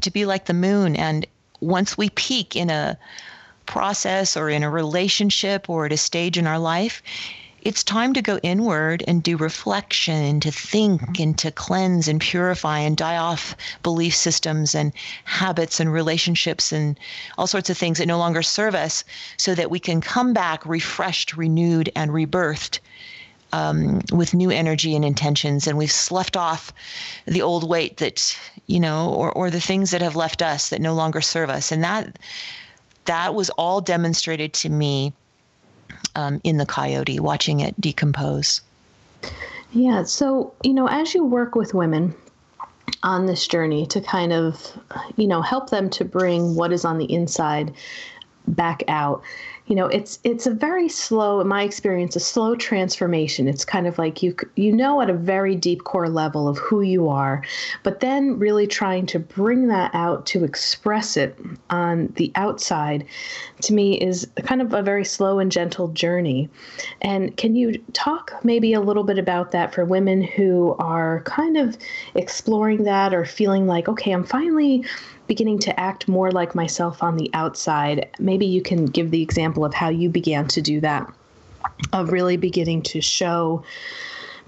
[0.00, 0.96] to be like the moon.
[0.96, 1.26] And
[1.60, 2.98] once we peak in a
[3.66, 7.02] process or in a relationship or at a stage in our life,
[7.66, 12.20] it's time to go inward and do reflection, and to think and to cleanse and
[12.20, 14.92] purify and die off belief systems and
[15.24, 16.96] habits and relationships and
[17.36, 19.02] all sorts of things that no longer serve us
[19.36, 22.78] so that we can come back refreshed, renewed, and rebirthed.
[23.52, 26.72] Um, with new energy and intentions, and we've sloughed off
[27.26, 30.80] the old weight that you know, or or the things that have left us that
[30.80, 32.18] no longer serve us, and that
[33.04, 35.12] that was all demonstrated to me
[36.16, 38.62] um, in the coyote, watching it decompose.
[39.72, 40.02] Yeah.
[40.04, 42.14] So, you know, as you work with women
[43.02, 44.72] on this journey to kind of,
[45.16, 47.74] you know, help them to bring what is on the inside
[48.48, 49.22] back out,
[49.66, 53.48] you know it's it's a very slow in my experience a slow transformation.
[53.48, 56.82] It's kind of like you you know at a very deep core level of who
[56.82, 57.42] you are
[57.82, 61.38] but then really trying to bring that out to express it
[61.70, 63.04] on the outside
[63.62, 66.48] to me is kind of a very slow and gentle journey.
[67.00, 71.56] And can you talk maybe a little bit about that for women who are kind
[71.56, 71.76] of
[72.14, 74.84] exploring that or feeling like okay I'm finally
[75.26, 78.08] beginning to act more like myself on the outside.
[78.18, 81.12] Maybe you can give the example of how you began to do that,
[81.92, 83.64] of really beginning to show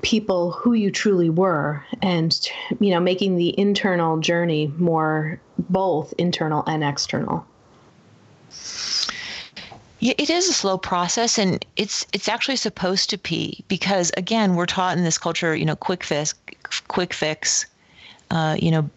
[0.03, 2.49] people who you truly were and
[2.81, 7.45] you know making the internal journey more both internal and external
[10.01, 14.55] yeah, it is a slow process and it's it's actually supposed to be because again
[14.55, 16.35] we're taught in this culture you know quick fix
[16.87, 17.67] quick fix
[18.31, 18.89] uh, you know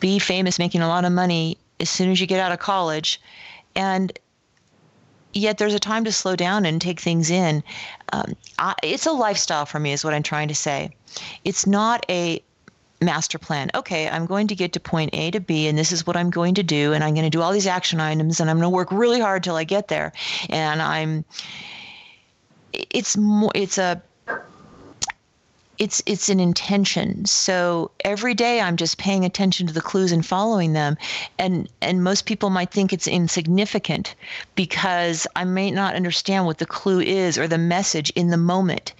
[0.00, 3.20] be famous making a lot of money as soon as you get out of college
[3.74, 4.18] and
[5.32, 7.62] yet there's a time to slow down and take things in
[8.12, 10.90] um, I, it's a lifestyle for me is what i'm trying to say
[11.44, 12.42] it's not a
[13.00, 13.70] master plan.
[13.74, 16.30] Okay, I'm going to get to point A to B, and this is what I'm
[16.30, 18.70] going to do, and I'm going to do all these action items, and I'm going
[18.70, 20.12] to work really hard till I get there.
[20.48, 21.24] And I'm,
[22.72, 24.02] it's more, it's a,
[25.78, 27.24] it's it's an intention.
[27.26, 30.96] So every day I'm just paying attention to the clues and following them,
[31.38, 34.14] and and most people might think it's insignificant
[34.54, 38.92] because I may not understand what the clue is or the message in the moment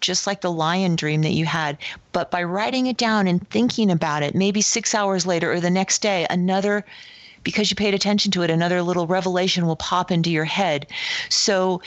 [0.00, 1.78] just like the lion dream that you had.
[2.10, 5.70] But by writing it down and thinking about it, maybe six hours later or the
[5.70, 6.84] next day, another
[7.44, 10.86] because you paid attention to it, another little revelation will pop into your head.
[11.28, 11.82] So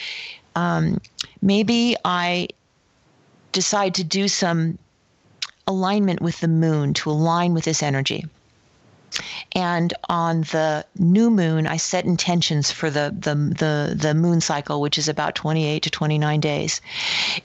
[0.55, 0.99] um,
[1.41, 2.47] maybe I
[3.55, 4.77] decide to do some
[5.65, 8.25] alignment with the moon to align with this energy.
[9.53, 14.81] And on the new moon, I set intentions for the, the, the, the moon cycle,
[14.81, 16.81] which is about 28 to 29 days.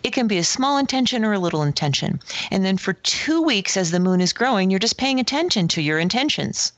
[0.03, 2.21] It can be a small intention or a little intention.
[2.51, 5.81] And then for two weeks, as the moon is growing, you're just paying attention to
[5.81, 6.73] your intentions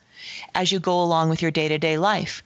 [0.54, 2.42] as you go along with your day to day life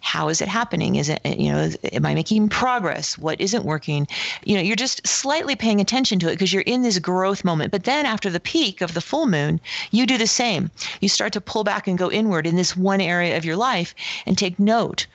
[0.00, 0.96] how is it happening?
[0.96, 3.18] Is it you know am i making progress?
[3.18, 4.08] What isn't working?
[4.44, 7.70] You know you're just slightly paying attention to it because you're in this growth moment.
[7.70, 9.60] But then after the peak of the full moon
[9.90, 10.70] you do the same.
[11.00, 13.94] You start to pull back and go inward in this one area of your life
[14.26, 15.06] and take note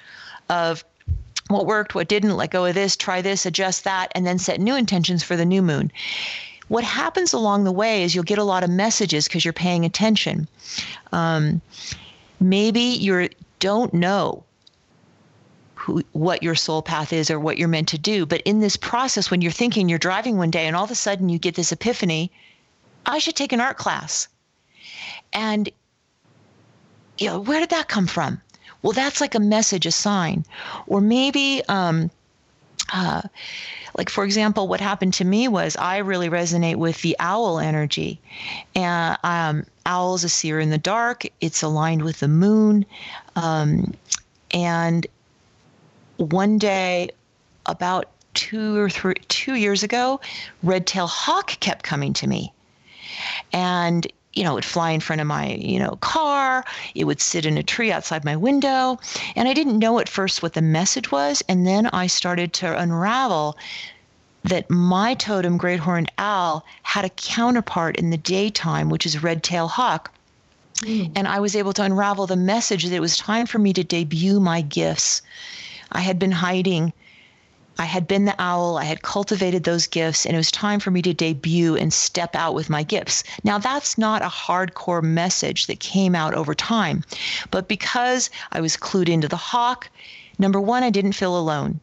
[0.50, 0.86] of
[1.48, 4.60] what worked what didn't let go of this try this adjust that and then set
[4.60, 5.92] new intentions for the new moon.
[6.68, 9.86] What happens along the way is you'll get a lot of messages because you're paying
[9.86, 10.48] attention.
[11.12, 11.62] Um,
[12.40, 14.45] maybe you don't know
[15.86, 18.26] who, what your soul path is or what you're meant to do.
[18.26, 20.96] But in this process, when you're thinking you're driving one day and all of a
[20.96, 22.32] sudden you get this epiphany,
[23.06, 24.28] I should take an art class.
[25.32, 25.70] And,
[27.20, 28.42] you know, where did that come from?
[28.82, 30.44] Well, that's like a message, a sign.
[30.88, 32.10] Or maybe, um,
[32.92, 33.22] uh,
[33.96, 38.20] like for example, what happened to me was I really resonate with the owl energy,
[38.74, 41.26] and um, owls a seer in the dark.
[41.42, 42.88] It's aligned with the moon,
[43.36, 43.94] um,
[44.50, 45.06] and
[46.18, 47.10] one day
[47.66, 50.20] about two or three two years ago,
[50.62, 52.54] red tail hawk kept coming to me.
[53.52, 56.66] And you know, it would fly in front of my, you know, car.
[56.94, 59.00] It would sit in a tree outside my window.
[59.36, 61.42] And I didn't know at first what the message was.
[61.48, 63.58] And then I started to unravel
[64.44, 69.42] that my totem, great horned owl, had a counterpart in the daytime, which is red
[69.42, 70.12] tail hawk.
[70.80, 71.14] Mm.
[71.16, 73.84] And I was able to unravel the message that it was time for me to
[73.86, 75.22] debut my gifts
[75.92, 76.94] I had been hiding.
[77.78, 78.78] I had been the owl.
[78.78, 82.36] I had cultivated those gifts, and it was time for me to debut and step
[82.36, 83.24] out with my gifts.
[83.44, 87.04] Now, that's not a hardcore message that came out over time,
[87.52, 89.90] but because I was clued into the hawk,
[90.40, 91.80] number one, I didn't feel alone.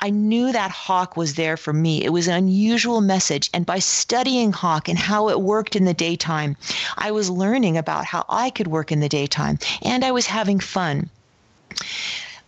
[0.00, 2.04] I knew that hawk was there for me.
[2.04, 3.48] It was an unusual message.
[3.54, 6.56] And by studying hawk and how it worked in the daytime,
[6.98, 10.58] I was learning about how I could work in the daytime and I was having
[10.58, 11.08] fun.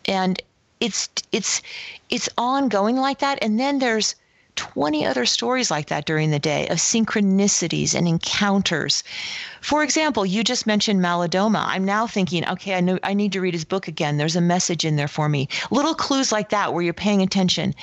[0.04, 0.42] And
[0.80, 1.62] it's it's
[2.10, 4.14] it's ongoing like that and then there's
[4.56, 9.04] 20 other stories like that during the day of synchronicities and encounters.
[9.60, 11.64] For example, you just mentioned Malidoma.
[11.66, 14.16] I'm now thinking, okay, I know I need to read his book again.
[14.16, 15.48] There's a message in there for me.
[15.70, 17.74] Little clues like that where you're paying attention.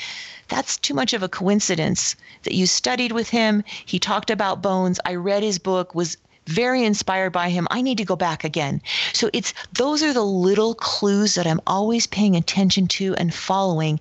[0.49, 3.63] That's too much of a coincidence that you studied with him.
[3.85, 4.99] He talked about bones.
[5.05, 7.67] I read his book, was very inspired by him.
[7.71, 8.81] I need to go back again.
[9.13, 13.99] So it's those are the little clues that I'm always paying attention to and following.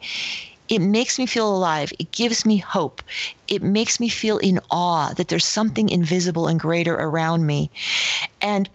[0.68, 1.92] It makes me feel alive.
[1.98, 3.02] It gives me hope.
[3.48, 7.70] It makes me feel in awe that there's something invisible and greater around me.
[8.40, 8.68] And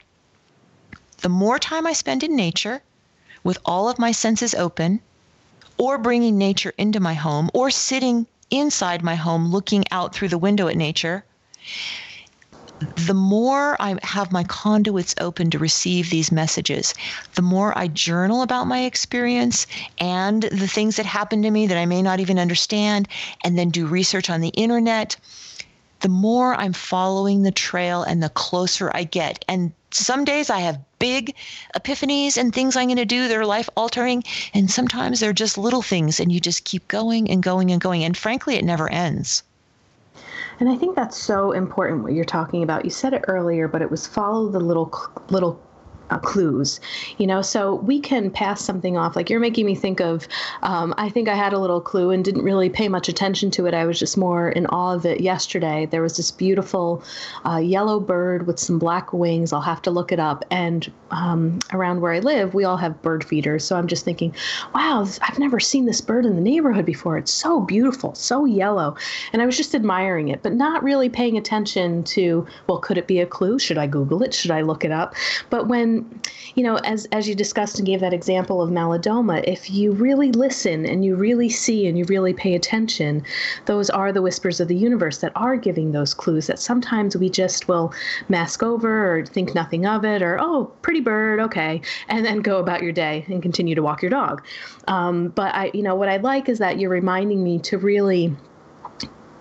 [1.22, 2.82] the more time I spend in nature,
[3.44, 5.00] with all of my senses open,
[5.78, 10.38] or bringing nature into my home, or sitting inside my home looking out through the
[10.38, 11.24] window at nature,
[12.80, 16.94] the more I have my conduits open to receive these messages,
[17.36, 19.66] the more I journal about my experience
[20.00, 23.08] and the things that happen to me that I may not even understand,
[23.44, 25.18] and then do research on the internet,
[26.02, 29.44] the more I'm following the trail and the closer I get.
[29.48, 31.34] And some days I have big
[31.76, 34.24] epiphanies and things I'm going to do that are life altering.
[34.54, 38.04] And sometimes they're just little things, and you just keep going and going and going.
[38.04, 39.42] And frankly, it never ends.
[40.60, 42.84] And I think that's so important what you're talking about.
[42.84, 44.92] You said it earlier, but it was follow the little
[45.30, 45.62] little
[46.10, 46.80] uh, clues
[47.18, 47.42] you know?
[47.42, 49.16] So we can pass something off.
[49.16, 50.28] Like you're making me think of
[50.64, 53.66] um, i think i had a little clue and didn't really pay much attention to
[53.66, 53.74] it.
[53.74, 55.86] I was just more in awe of it yesterday.
[55.86, 57.04] There was this beautiful
[57.46, 59.54] uh, yellow bird with some black wings.
[59.54, 60.44] I'll have to look it up.
[60.52, 63.64] And um, around where i live we all have bird feeders.
[63.64, 64.34] So i'm just thinking
[64.76, 67.18] wow i've never seen this bird in the neighborhood before.
[67.18, 68.96] It's so beautiful so yellow.
[69.34, 73.08] And i was just admiring it but not really paying attention to well could it
[73.08, 73.60] be a clue?
[73.60, 74.34] Should i google it?
[74.34, 75.16] Should i look it up?
[75.50, 75.97] But when
[76.56, 80.32] you know, as as you discussed and gave that example of Malidoma, if you really
[80.32, 83.24] listen and you really see and you really pay attention,
[83.66, 87.30] those are the whispers of the universe that are giving those clues that sometimes we
[87.30, 87.94] just will
[88.30, 92.58] mask over or think nothing of it or oh, pretty bird, okay, and then go
[92.58, 94.44] about your day and continue to walk your dog.
[94.88, 98.36] Um, but I, you know, what I like is that you're reminding me to really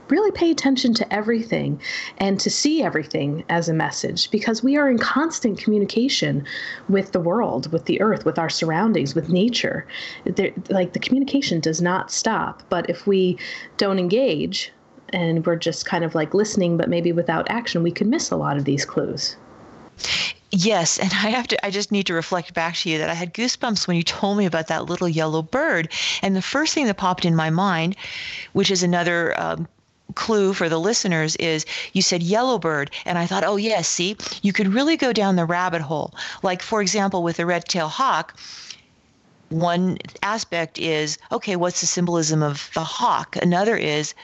[0.09, 1.81] really pay attention to everything
[2.19, 6.45] and to see everything as a message because we are in constant communication
[6.89, 9.87] with the world, with the earth, with our surroundings, with nature.
[10.25, 12.63] There, like the communication does not stop.
[12.69, 13.39] But if we
[13.77, 14.73] don't engage
[15.11, 18.37] and we're just kind of like listening, but maybe without action, we could miss a
[18.37, 19.37] lot of these clues.
[20.51, 23.15] Yes, and I have to I just need to reflect back to you that I
[23.15, 25.93] had goosebumps when you told me about that little yellow bird.
[26.23, 27.97] And the first thing that popped in my mind,
[28.53, 29.69] which is another um,
[30.17, 34.53] clue for the listeners is you said yellowbird and i thought oh yes see you
[34.53, 36.13] could really go down the rabbit hole.
[36.43, 38.37] Like for example with the red-tailed hawk
[39.51, 43.37] one aspect is okay what's the symbolism of the hawk?
[43.37, 44.15] Another is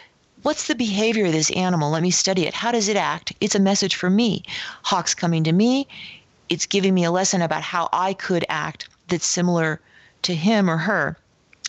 [0.43, 1.91] what's the behavior of this animal?
[1.91, 2.55] Let me study it.
[2.55, 3.33] How does it act?
[3.41, 4.43] It's a message for me.
[4.83, 5.87] Hawk's coming to me.
[6.49, 9.81] It's giving me a lesson about how i could act that's similar
[10.23, 11.17] to him or her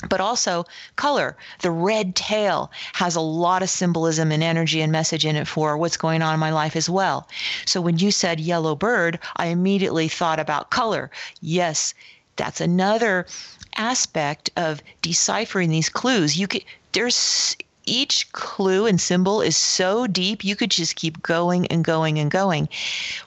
[0.09, 1.35] but also color.
[1.61, 5.77] The red tail has a lot of symbolism and energy and message in it for
[5.77, 7.27] what's going on in my life as well.
[7.65, 11.11] So when you said yellow bird, I immediately thought about color.
[11.41, 11.93] Yes,
[12.35, 13.27] that's another
[13.75, 16.37] aspect of deciphering these clues.
[16.37, 21.67] You could there's each clue and symbol is so deep you could just keep going
[21.67, 22.69] and going and going.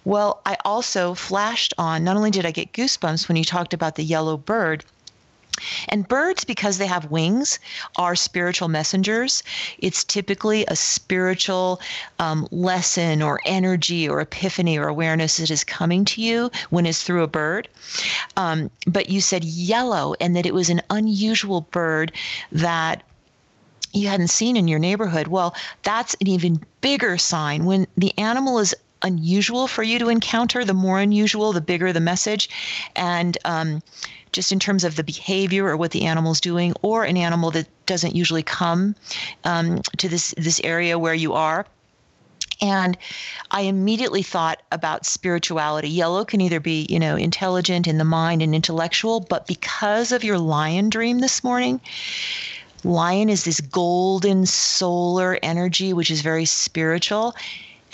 [0.05, 3.97] Well, I also flashed on not only did I get goosebumps when you talked about
[3.97, 4.85] the yellow bird,
[5.89, 7.59] and birds, because they have wings,
[7.97, 9.43] are spiritual messengers.
[9.79, 11.81] It's typically a spiritual
[12.19, 17.03] um, lesson or energy or epiphany or awareness that is coming to you when it's
[17.03, 17.69] through a bird.
[18.37, 22.13] Um, but you said yellow and that it was an unusual bird
[22.53, 23.03] that
[23.93, 25.29] you hadn't seen in your neighborhood.
[25.29, 27.65] Well, that's an even bigger sign.
[27.65, 32.01] When the animal is unusual for you to encounter, the more unusual, the bigger the
[32.01, 32.49] message.
[32.95, 33.83] And um,
[34.37, 37.67] just in terms of the behavior or what the animal's doing, or an animal that
[37.87, 38.95] doesn't usually come
[39.45, 41.65] um, to this this area where you are.
[42.61, 42.99] And
[43.51, 45.89] I immediately thought about spirituality.
[45.89, 50.23] Yellow can either be, you know, intelligent in the mind and intellectual, but because of
[50.23, 51.81] your lion dream this morning,
[52.85, 57.35] lion is this golden solar energy, which is very spiritual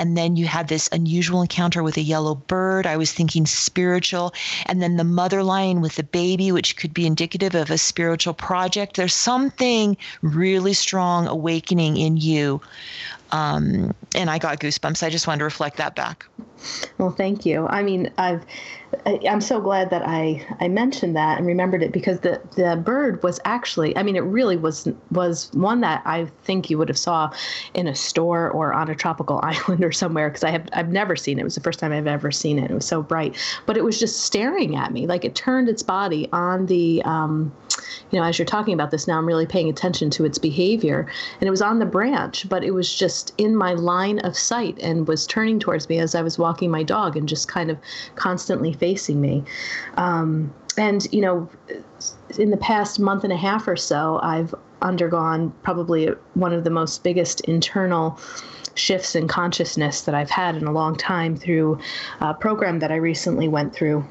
[0.03, 2.89] and then you had this unusual encounter with a yellow bird.
[2.89, 4.35] I was thinking spiritual.
[4.67, 8.35] And then the mother lion with the baby, which could be indicative of a spiritual
[8.35, 8.97] project.
[8.97, 12.61] There's something really strong awakening in you.
[13.31, 15.05] Um, and I got goosebumps.
[15.05, 16.27] I just wanted to reflect that back.
[16.99, 17.67] Well, thank you.
[17.69, 18.45] I mean, I've
[19.07, 22.77] I, am so glad that I I mentioned that and remembered it because the the
[22.77, 26.89] bird was actually I mean it really was was one that I think you would
[26.89, 27.33] have saw
[27.75, 31.17] in a store or on a tropical island or somewhere because I have I've never
[31.17, 31.43] seen it.
[31.43, 32.71] It was the first time I've ever seen it.
[32.71, 33.37] It was so bright,
[33.67, 37.53] but it was just staring at me like it turned its body on the um,
[38.11, 41.07] you know as you're talking about this now I'm really paying attention to its behavior
[41.41, 44.79] and it was on the branch, but it was just in my line of sight
[44.81, 47.79] and was turning towards me as I was walking my dog and just kind of
[48.15, 49.45] constantly facing me.
[49.97, 51.49] Um, and, you know,
[52.39, 56.71] in the past month and a half or so, I've undergone probably one of the
[56.71, 58.19] most biggest internal
[58.75, 61.79] shifts in consciousness that I've had in a long time through
[62.21, 64.05] a program that I recently went through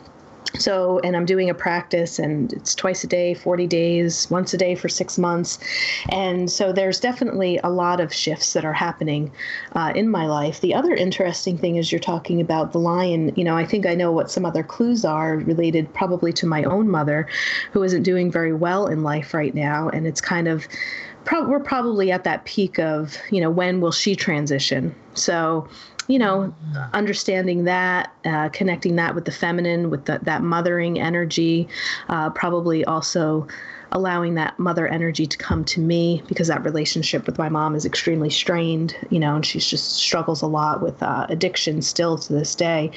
[0.58, 4.58] so and i'm doing a practice and it's twice a day 40 days once a
[4.58, 5.60] day for six months.
[6.10, 9.32] And so there's definitely a lot of shifts that are happening
[9.74, 10.62] uh, in my life.
[10.62, 13.34] The other interesting thing is you're talking about the lion.
[13.36, 16.64] You know i think i know what some other clues are related probably to my
[16.64, 17.28] own mother
[17.72, 19.90] who isn't doing very well in life right now.
[19.90, 20.68] And it's kind of
[21.26, 24.96] pro- we're probably at that peak of you know when will she transition?
[25.14, 25.68] So,
[26.08, 26.54] you know,
[26.94, 31.68] understanding that, uh, connecting that with the feminine, with the, that mothering energy,
[32.10, 33.48] uh, probably also
[33.92, 37.86] allowing that mother energy to come to me because that relationship with my mom is
[37.86, 42.32] extremely strained, you know, and she's just struggles a lot with uh, addiction still to
[42.32, 42.90] this day.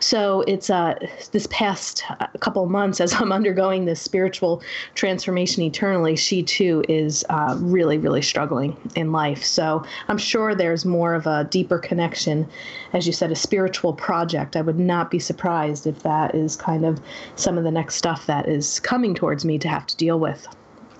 [0.00, 0.94] So it's uh,
[1.30, 4.62] this past uh, couple months as I'm undergoing this spiritual
[4.94, 9.44] transformation eternally, she too is uh, really, really struggling in life.
[9.44, 12.48] So I'm sure there's more of a deeper connection,
[12.92, 14.56] as you said, a spiritual project.
[14.56, 17.00] I would not be surprised if that is kind of
[17.36, 20.31] some of the next stuff that is coming towards me to have to deal with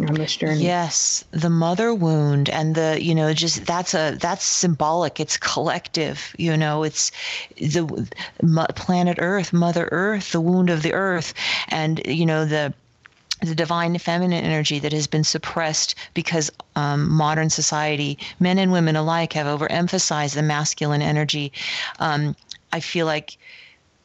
[0.01, 0.63] on this journey.
[0.63, 5.21] Yes, the mother wound and the you know just that's a that's symbolic.
[5.21, 6.35] It's collective.
[6.39, 7.13] You know, it's
[7.57, 8.09] the
[8.75, 11.35] planet Earth, Mother Earth, the wound of the Earth,
[11.69, 12.75] and you know the
[13.43, 18.95] the divine feminine energy that has been suppressed because um, modern society, men and women
[18.95, 21.53] alike, have overemphasized the masculine energy.
[21.99, 22.37] Um,
[22.73, 23.37] I feel like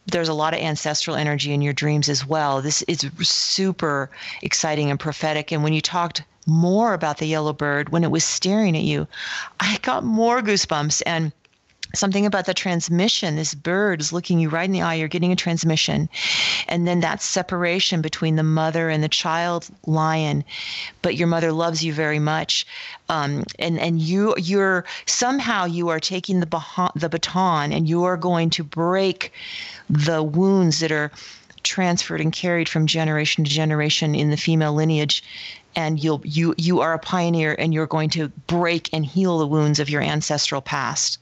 [0.08, 2.62] there's a lot of ancestral energy in your dreams as well.
[2.62, 4.10] This is super
[4.41, 5.51] exciting and prophetic.
[5.51, 9.08] And when you talked more about the yellow bird, when it was staring at you,
[9.60, 11.03] I got more goosebumps.
[11.05, 11.34] And
[11.95, 15.32] something about the transmission this bird is looking you right in the eye you're getting
[15.32, 16.10] a transmission
[16.68, 20.43] and then that separation between the mother and the child lion
[21.01, 22.68] but your mother loves you very much
[23.10, 28.03] um, and and you you're somehow you are taking the baton, the baton and you
[28.03, 29.32] are going to break
[29.90, 31.12] the wounds that are
[31.64, 35.24] transferred and carried from generation to generation in the female lineage.
[35.76, 39.48] And you'll you you are a pioneer and you're going to break and heal the
[39.48, 41.20] wounds of your ancestral past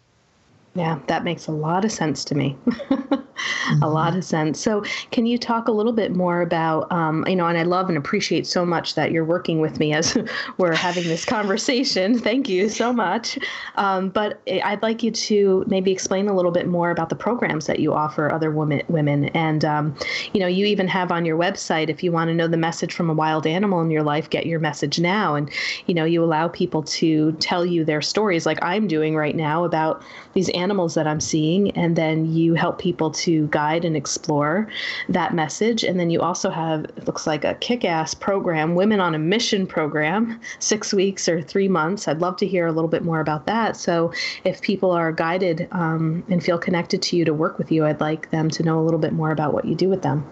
[0.76, 2.58] yeah, that makes a lot of sense to me.
[2.66, 3.82] mm-hmm.
[3.82, 4.60] A lot of sense.
[4.60, 7.88] So, can you talk a little bit more about, um, you know, and I love
[7.88, 10.18] and appreciate so much that you're working with me as
[10.58, 12.20] we're having this conversation.
[12.26, 13.40] Thank you so much.
[13.76, 17.68] Um, but I'd like you to maybe explain a little bit more about the programs
[17.68, 18.82] that you offer other women.
[18.90, 19.96] Women, and um,
[20.34, 22.94] you know, you even have on your website if you want to know the message
[22.94, 25.36] from a wild animal in your life, get your message now.
[25.36, 25.50] And
[25.86, 29.64] you know, you allow people to tell you their stories, like I'm doing right now
[29.64, 30.04] about
[30.34, 34.68] these animals animals that I'm seeing, and then you help people to guide and explore
[35.10, 35.84] that message.
[35.84, 39.20] And then you also have, it looks like a kick ass program, Women on a
[39.20, 42.08] Mission program, six weeks or three months.
[42.08, 43.78] I'd love to hear a little bit more about that.
[43.78, 44.12] So
[44.44, 48.02] if people are guided um, and feel connected to you to work with you, I'd
[48.02, 50.26] like them to know a little bit more about what you do with them.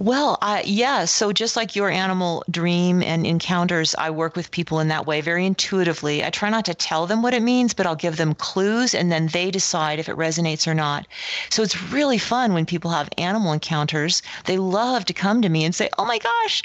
[0.00, 1.04] Well, uh, yeah.
[1.04, 5.20] So just like your animal dream and encounters, I work with people in that way
[5.20, 6.24] very intuitively.
[6.24, 9.12] I try not to tell them what it means, but I'll give them clues and
[9.12, 11.06] then they decide if it resonates or not.
[11.50, 14.22] So it's really fun when people have animal encounters.
[14.46, 16.62] They love to come to me and say, oh my gosh,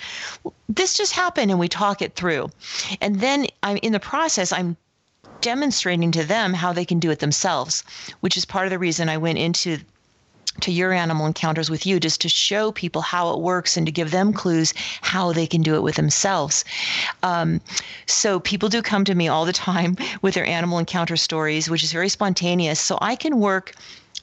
[0.69, 1.51] this just happened.
[1.51, 2.51] And we talk it through.
[3.01, 4.77] And then I'm in the process, I'm
[5.41, 7.83] demonstrating to them how they can do it themselves,
[8.21, 9.79] which is part of the reason I went into
[10.61, 13.91] to your animal encounters with you just to show people how it works and to
[13.91, 16.63] give them clues how they can do it with themselves.
[17.23, 17.61] Um,
[18.05, 21.83] so people do come to me all the time with their animal encounter stories, which
[21.83, 22.79] is very spontaneous.
[22.79, 23.73] So I can work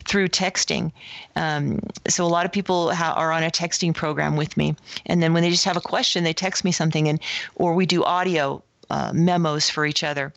[0.04, 0.92] through texting.
[1.36, 4.74] Um, so a lot of people ha- are on a texting program with me,
[5.06, 7.20] and then when they just have a question, they text me something, and
[7.54, 10.32] or we do audio uh, memos for each other.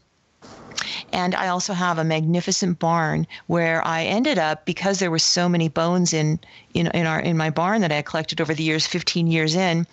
[1.12, 5.48] And I also have a magnificent barn where I ended up because there were so
[5.48, 6.40] many bones in
[6.74, 9.88] in, in our in my barn that I collected over the years, 15 years in.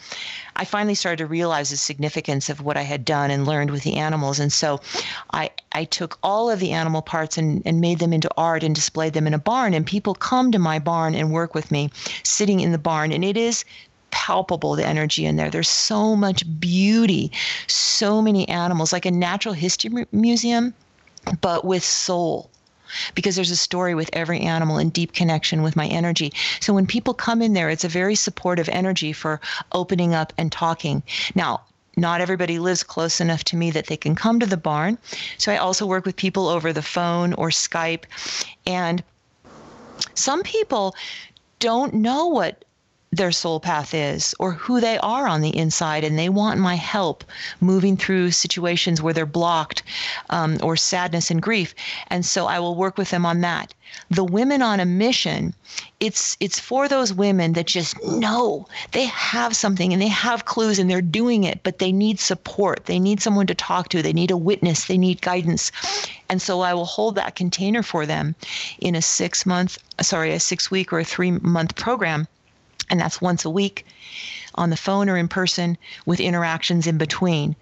[0.57, 3.85] I finally started to realize the significance of what I had done and learned with
[3.85, 4.39] the animals.
[4.39, 4.81] And so
[5.33, 8.75] I, I took all of the animal parts and, and made them into art and
[8.75, 9.75] displayed them in a barn.
[9.75, 11.91] And people come to my barn and work with me
[12.23, 13.13] sitting in the barn.
[13.13, 13.65] And it is
[14.13, 15.51] palpable the energy in there.
[15.51, 17.33] There's so much beauty,
[17.67, 20.73] so many animals, like a natural history museum,
[21.41, 22.49] but with soul.
[23.15, 26.31] Because there's a story with every animal in deep connection with my energy.
[26.61, 29.41] So when people come in there, it's a very supportive energy for
[29.73, 31.03] opening up and talking.
[31.35, 31.63] Now,
[31.97, 34.99] not everybody lives close enough to me that they can come to the barn.
[35.39, 38.05] So I also work with people over the phone or Skype.
[38.67, 39.03] And
[40.15, 40.95] some people
[41.59, 42.65] don't know what
[43.15, 46.75] their soul path is or who they are on the inside and they want my
[46.75, 47.23] help
[47.61, 49.83] moving through situations where they're blocked
[50.31, 51.75] um, or sadness and grief.
[52.09, 53.75] And so i will work with them on that.
[54.11, 55.55] The women on a mission
[56.01, 60.79] it's it's for those women that just know they have something and they have clues
[60.79, 62.87] and they're doing it but they need support.
[62.87, 64.01] They need someone to talk to.
[64.03, 64.87] They need a witness.
[64.87, 65.71] They need guidance.
[66.31, 68.35] And so i will hold that container for them
[68.79, 72.27] in a six month sorry a six week or a three month program
[72.91, 73.87] and that's once a week
[74.55, 77.57] on the phone or in person with interactions in between.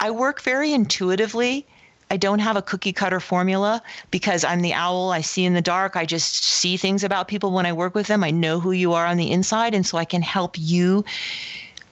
[0.00, 1.66] I work very intuitively.
[2.10, 5.12] I don't have a cookie cutter formula because I'm the owl.
[5.12, 5.96] I see in the dark.
[5.96, 8.22] I just see things about people when I work with them.
[8.22, 9.74] I know who you are on the inside.
[9.74, 11.04] And so I can help you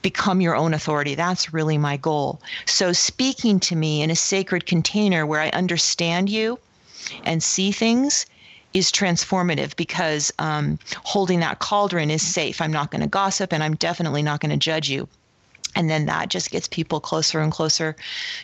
[0.02, 1.14] become your own authority.
[1.14, 2.40] That's really my goal.
[2.66, 6.58] So, speaking to me in a sacred container where I understand you
[7.24, 8.26] and see things
[8.72, 12.60] is transformative because um, holding that cauldron is safe.
[12.60, 15.08] I'm not going to gossip and I'm definitely not going to judge you.
[15.76, 17.96] And then that just gets people closer and closer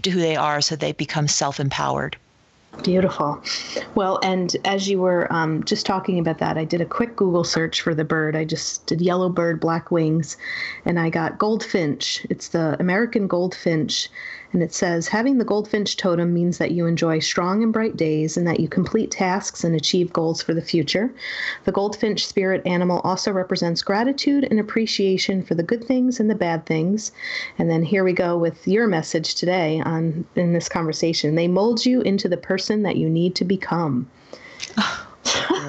[0.02, 2.16] to who they are so they become self empowered.
[2.82, 3.42] Beautiful.
[3.94, 7.42] Well, and as you were um, just talking about that, I did a quick Google
[7.42, 8.36] search for the bird.
[8.36, 10.36] I just did yellow bird, black wings,
[10.84, 12.26] and I got goldfinch.
[12.28, 14.10] It's the American goldfinch,
[14.52, 18.36] and it says having the goldfinch totem means that you enjoy strong and bright days
[18.36, 21.12] and that you complete tasks and achieve goals for the future.
[21.64, 26.34] The goldfinch spirit animal also represents gratitude and appreciation for the good things and the
[26.34, 27.12] bad things.
[27.58, 31.34] And then here we go with your message today on in this conversation.
[31.34, 34.08] They mold you into the person that you need to become.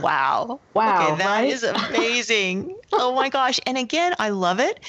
[0.01, 0.59] wow.
[0.73, 1.13] Wow.
[1.13, 1.49] Okay, that right?
[1.49, 2.76] is amazing.
[2.93, 3.59] Oh my gosh.
[3.65, 4.79] And again, I love it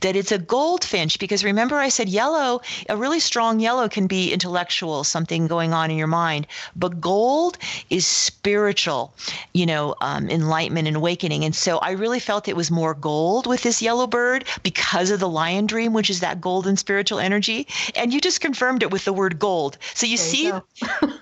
[0.00, 4.32] that it's a goldfinch because remember I said yellow, a really strong yellow can be
[4.32, 7.58] intellectual, something going on in your mind, but gold
[7.90, 9.14] is spiritual,
[9.52, 11.44] you know, um, enlightenment and awakening.
[11.44, 15.20] And so I really felt it was more gold with this yellow bird because of
[15.20, 17.66] the lion dream, which is that golden spiritual energy.
[17.94, 19.78] And you just confirmed it with the word gold.
[19.94, 20.62] So you there see, you,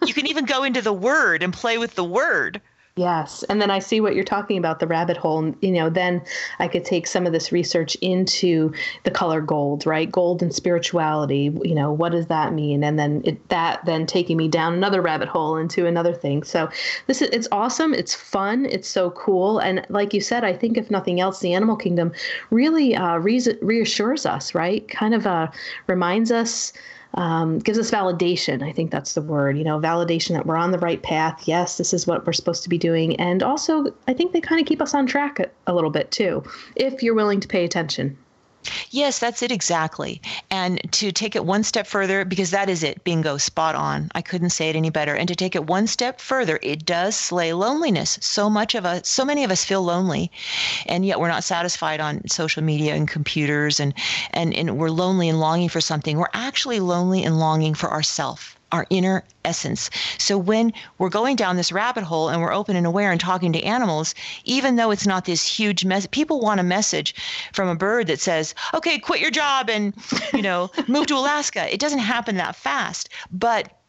[0.06, 2.60] you can even go into the word and play with the word.
[3.00, 3.42] Yes.
[3.44, 5.38] And then I see what you're talking about, the rabbit hole.
[5.38, 6.20] And, You know, then
[6.58, 8.74] I could take some of this research into
[9.04, 10.12] the color gold, right?
[10.12, 11.50] Gold and spirituality.
[11.62, 12.84] You know, what does that mean?
[12.84, 16.42] And then it, that then taking me down another rabbit hole into another thing.
[16.42, 16.68] So
[17.06, 17.94] this is it's awesome.
[17.94, 18.66] It's fun.
[18.66, 19.60] It's so cool.
[19.60, 22.12] And like you said, I think if nothing else, the animal kingdom
[22.50, 24.86] really uh, reassures us, right?
[24.88, 25.48] Kind of uh,
[25.86, 26.74] reminds us
[27.14, 28.62] um, gives us validation.
[28.62, 31.46] I think that's the word, you know, validation that we're on the right path.
[31.46, 33.16] Yes, this is what we're supposed to be doing.
[33.16, 36.10] And also, I think they kind of keep us on track a, a little bit
[36.10, 36.42] too,
[36.76, 38.16] if you're willing to pay attention.
[38.90, 40.20] Yes, that's it exactly.
[40.50, 44.10] And to take it one step further, because that is it, bingo, spot on.
[44.14, 45.14] I couldn't say it any better.
[45.14, 48.18] And to take it one step further, it does slay loneliness.
[48.20, 50.30] So much of us, so many of us feel lonely,
[50.86, 53.94] and yet we're not satisfied on social media and computers, and
[54.32, 56.18] and, and we're lonely and longing for something.
[56.18, 59.90] We're actually lonely and longing for ourself our inner essence.
[60.18, 63.52] So when we're going down this rabbit hole and we're open and aware and talking
[63.52, 64.14] to animals,
[64.44, 67.14] even though it's not this huge mess, people want a message
[67.52, 69.94] from a bird that says, "Okay, quit your job and,
[70.32, 73.79] you know, move to Alaska." It doesn't happen that fast, but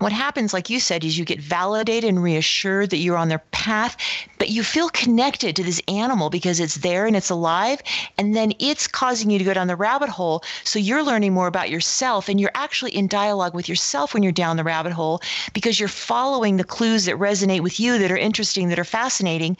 [0.00, 3.44] what happens, like you said, is you get validated and reassured that you're on their
[3.52, 3.98] path,
[4.38, 7.82] but you feel connected to this animal because it's there and it's alive.
[8.16, 10.42] And then it's causing you to go down the rabbit hole.
[10.64, 14.32] So you're learning more about yourself and you're actually in dialogue with yourself when you're
[14.32, 15.20] down the rabbit hole
[15.52, 19.54] because you're following the clues that resonate with you, that are interesting, that are fascinating.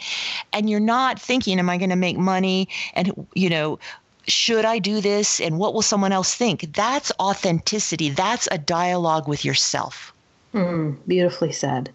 [0.55, 2.67] And you're not thinking, am I going to make money?
[2.95, 3.79] And, you know,
[4.27, 5.39] should I do this?
[5.39, 6.73] And what will someone else think?
[6.73, 8.09] That's authenticity.
[8.09, 10.15] That's a dialogue with yourself.
[10.55, 11.91] Mm, beautifully said.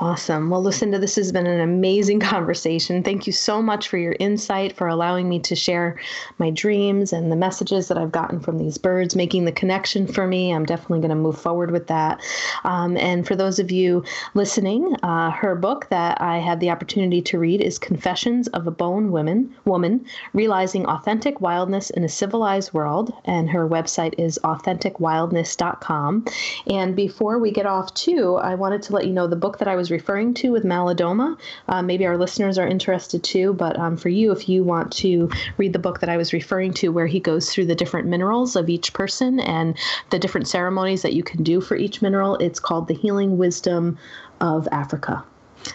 [0.00, 0.48] Awesome.
[0.48, 3.02] Well, Lucinda, this has been an amazing conversation.
[3.02, 5.98] Thank you so much for your insight, for allowing me to share
[6.38, 10.28] my dreams and the messages that I've gotten from these birds, making the connection for
[10.28, 10.52] me.
[10.52, 12.20] I'm definitely going to move forward with that.
[12.62, 17.20] Um, and for those of you listening, uh, her book that I had the opportunity
[17.22, 22.72] to read is Confessions of a Bone Woman, Woman Realizing Authentic Wildness in a Civilized
[22.72, 23.12] World.
[23.24, 26.24] And her website is authenticwildness.com.
[26.68, 29.66] And before we get off, too, I wanted to let you know the book that
[29.66, 31.36] I was was referring to with Malidoma.
[31.68, 35.30] Uh, maybe our listeners are interested too, but um, for you, if you want to
[35.56, 38.54] read the book that I was referring to, where he goes through the different minerals
[38.56, 39.76] of each person and
[40.10, 43.98] the different ceremonies that you can do for each mineral, it's called The Healing Wisdom
[44.40, 45.24] of Africa.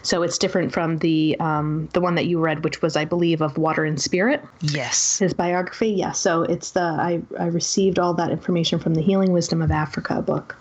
[0.01, 3.41] So it's different from the um, the one that you read, which was, I believe,
[3.41, 4.41] of Water and Spirit.
[4.61, 5.19] Yes.
[5.19, 5.89] His biography.
[5.89, 6.13] Yeah.
[6.13, 10.21] So it's the I I received all that information from the Healing Wisdom of Africa
[10.21, 10.55] book.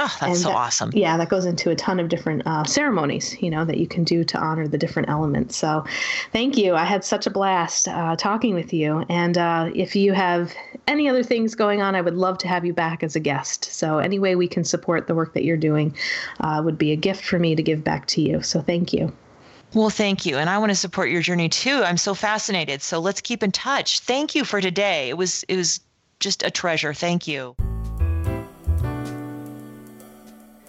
[0.00, 0.90] Oh, that's and so that, awesome.
[0.94, 4.04] Yeah, that goes into a ton of different uh, ceremonies, you know, that you can
[4.04, 5.56] do to honor the different elements.
[5.56, 5.84] So
[6.32, 6.76] thank you.
[6.76, 9.04] I had such a blast uh, talking with you.
[9.08, 10.54] And uh, if you have
[10.86, 13.64] any other things going on, I would love to have you back as a guest.
[13.64, 15.96] So any way we can support the work that you're doing
[16.38, 18.40] uh, would be a gift for me to give back to you.
[18.40, 19.12] So thank you.
[19.74, 20.38] Well, thank you.
[20.38, 21.82] And I want to support your journey too.
[21.84, 22.82] I'm so fascinated.
[22.82, 23.98] So let's keep in touch.
[24.00, 25.08] Thank you for today.
[25.08, 25.80] It was it was
[26.20, 26.94] just a treasure.
[26.94, 27.56] Thank you.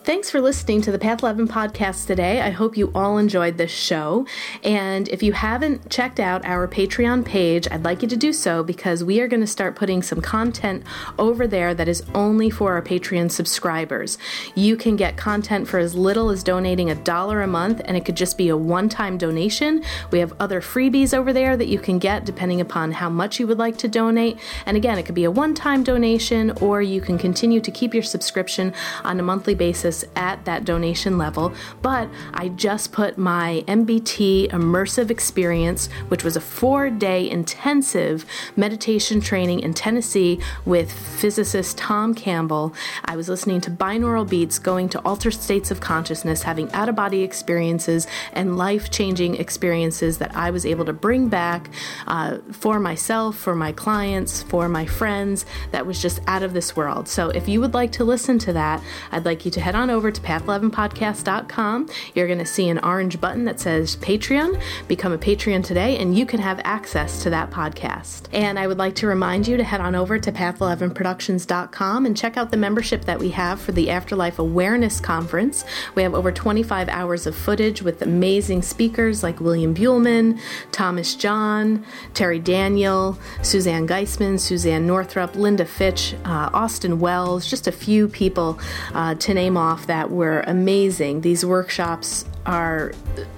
[0.01, 2.39] Thanks for listening to the Path 11 podcast today.
[2.41, 4.25] I hope you all enjoyed this show.
[4.63, 8.63] And if you haven't checked out our Patreon page, I'd like you to do so
[8.63, 10.83] because we are going to start putting some content
[11.19, 14.17] over there that is only for our Patreon subscribers.
[14.55, 18.05] You can get content for as little as donating a dollar a month, and it
[18.05, 19.83] could just be a one time donation.
[20.11, 23.47] We have other freebies over there that you can get depending upon how much you
[23.47, 24.39] would like to donate.
[24.65, 27.93] And again, it could be a one time donation, or you can continue to keep
[27.93, 28.73] your subscription
[29.03, 35.09] on a monthly basis at that donation level, but I just put my MBT immersive
[35.09, 38.25] experience, which was a four day intensive
[38.55, 42.73] meditation training in Tennessee with physicist Tom Campbell.
[43.05, 46.95] I was listening to binaural beats, going to altered states of consciousness, having out of
[46.95, 51.69] body experiences, and life changing experiences that I was able to bring back
[52.07, 55.45] uh, for myself, for my clients, for my friends.
[55.71, 57.07] That was just out of this world.
[57.07, 59.89] So if you would like to listen to that, I'd like you to head on
[59.89, 61.89] over to path11podcast.com.
[62.13, 64.61] You're going to see an orange button that says Patreon.
[64.87, 68.27] Become a Patreon today, and you can have access to that podcast.
[68.33, 72.35] And I would like to remind you to head on over to path11productions.com and check
[72.35, 75.63] out the membership that we have for the Afterlife Awareness Conference.
[75.95, 80.39] We have over 25 hours of footage with amazing speakers like William Buhlman,
[80.73, 87.71] Thomas John, Terry Daniel, Suzanne Giesemann, Suzanne Northrop, Linda Fitch, uh, Austin Wells, just a
[87.71, 88.59] few people
[88.93, 91.21] uh, to name off off that were amazing.
[91.21, 92.91] These workshops are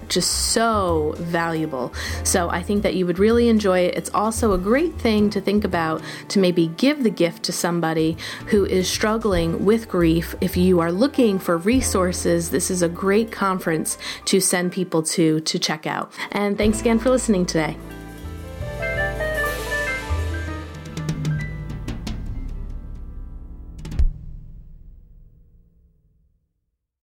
[0.08, 1.94] just so valuable.
[2.24, 3.96] So I think that you would really enjoy it.
[3.96, 8.18] It's also a great thing to think about to maybe give the gift to somebody
[8.48, 10.36] who is struggling with grief.
[10.40, 15.42] If you are looking for resources, this is a great conference to send people to
[15.42, 16.12] to check out.
[16.32, 17.76] And thanks again for listening today.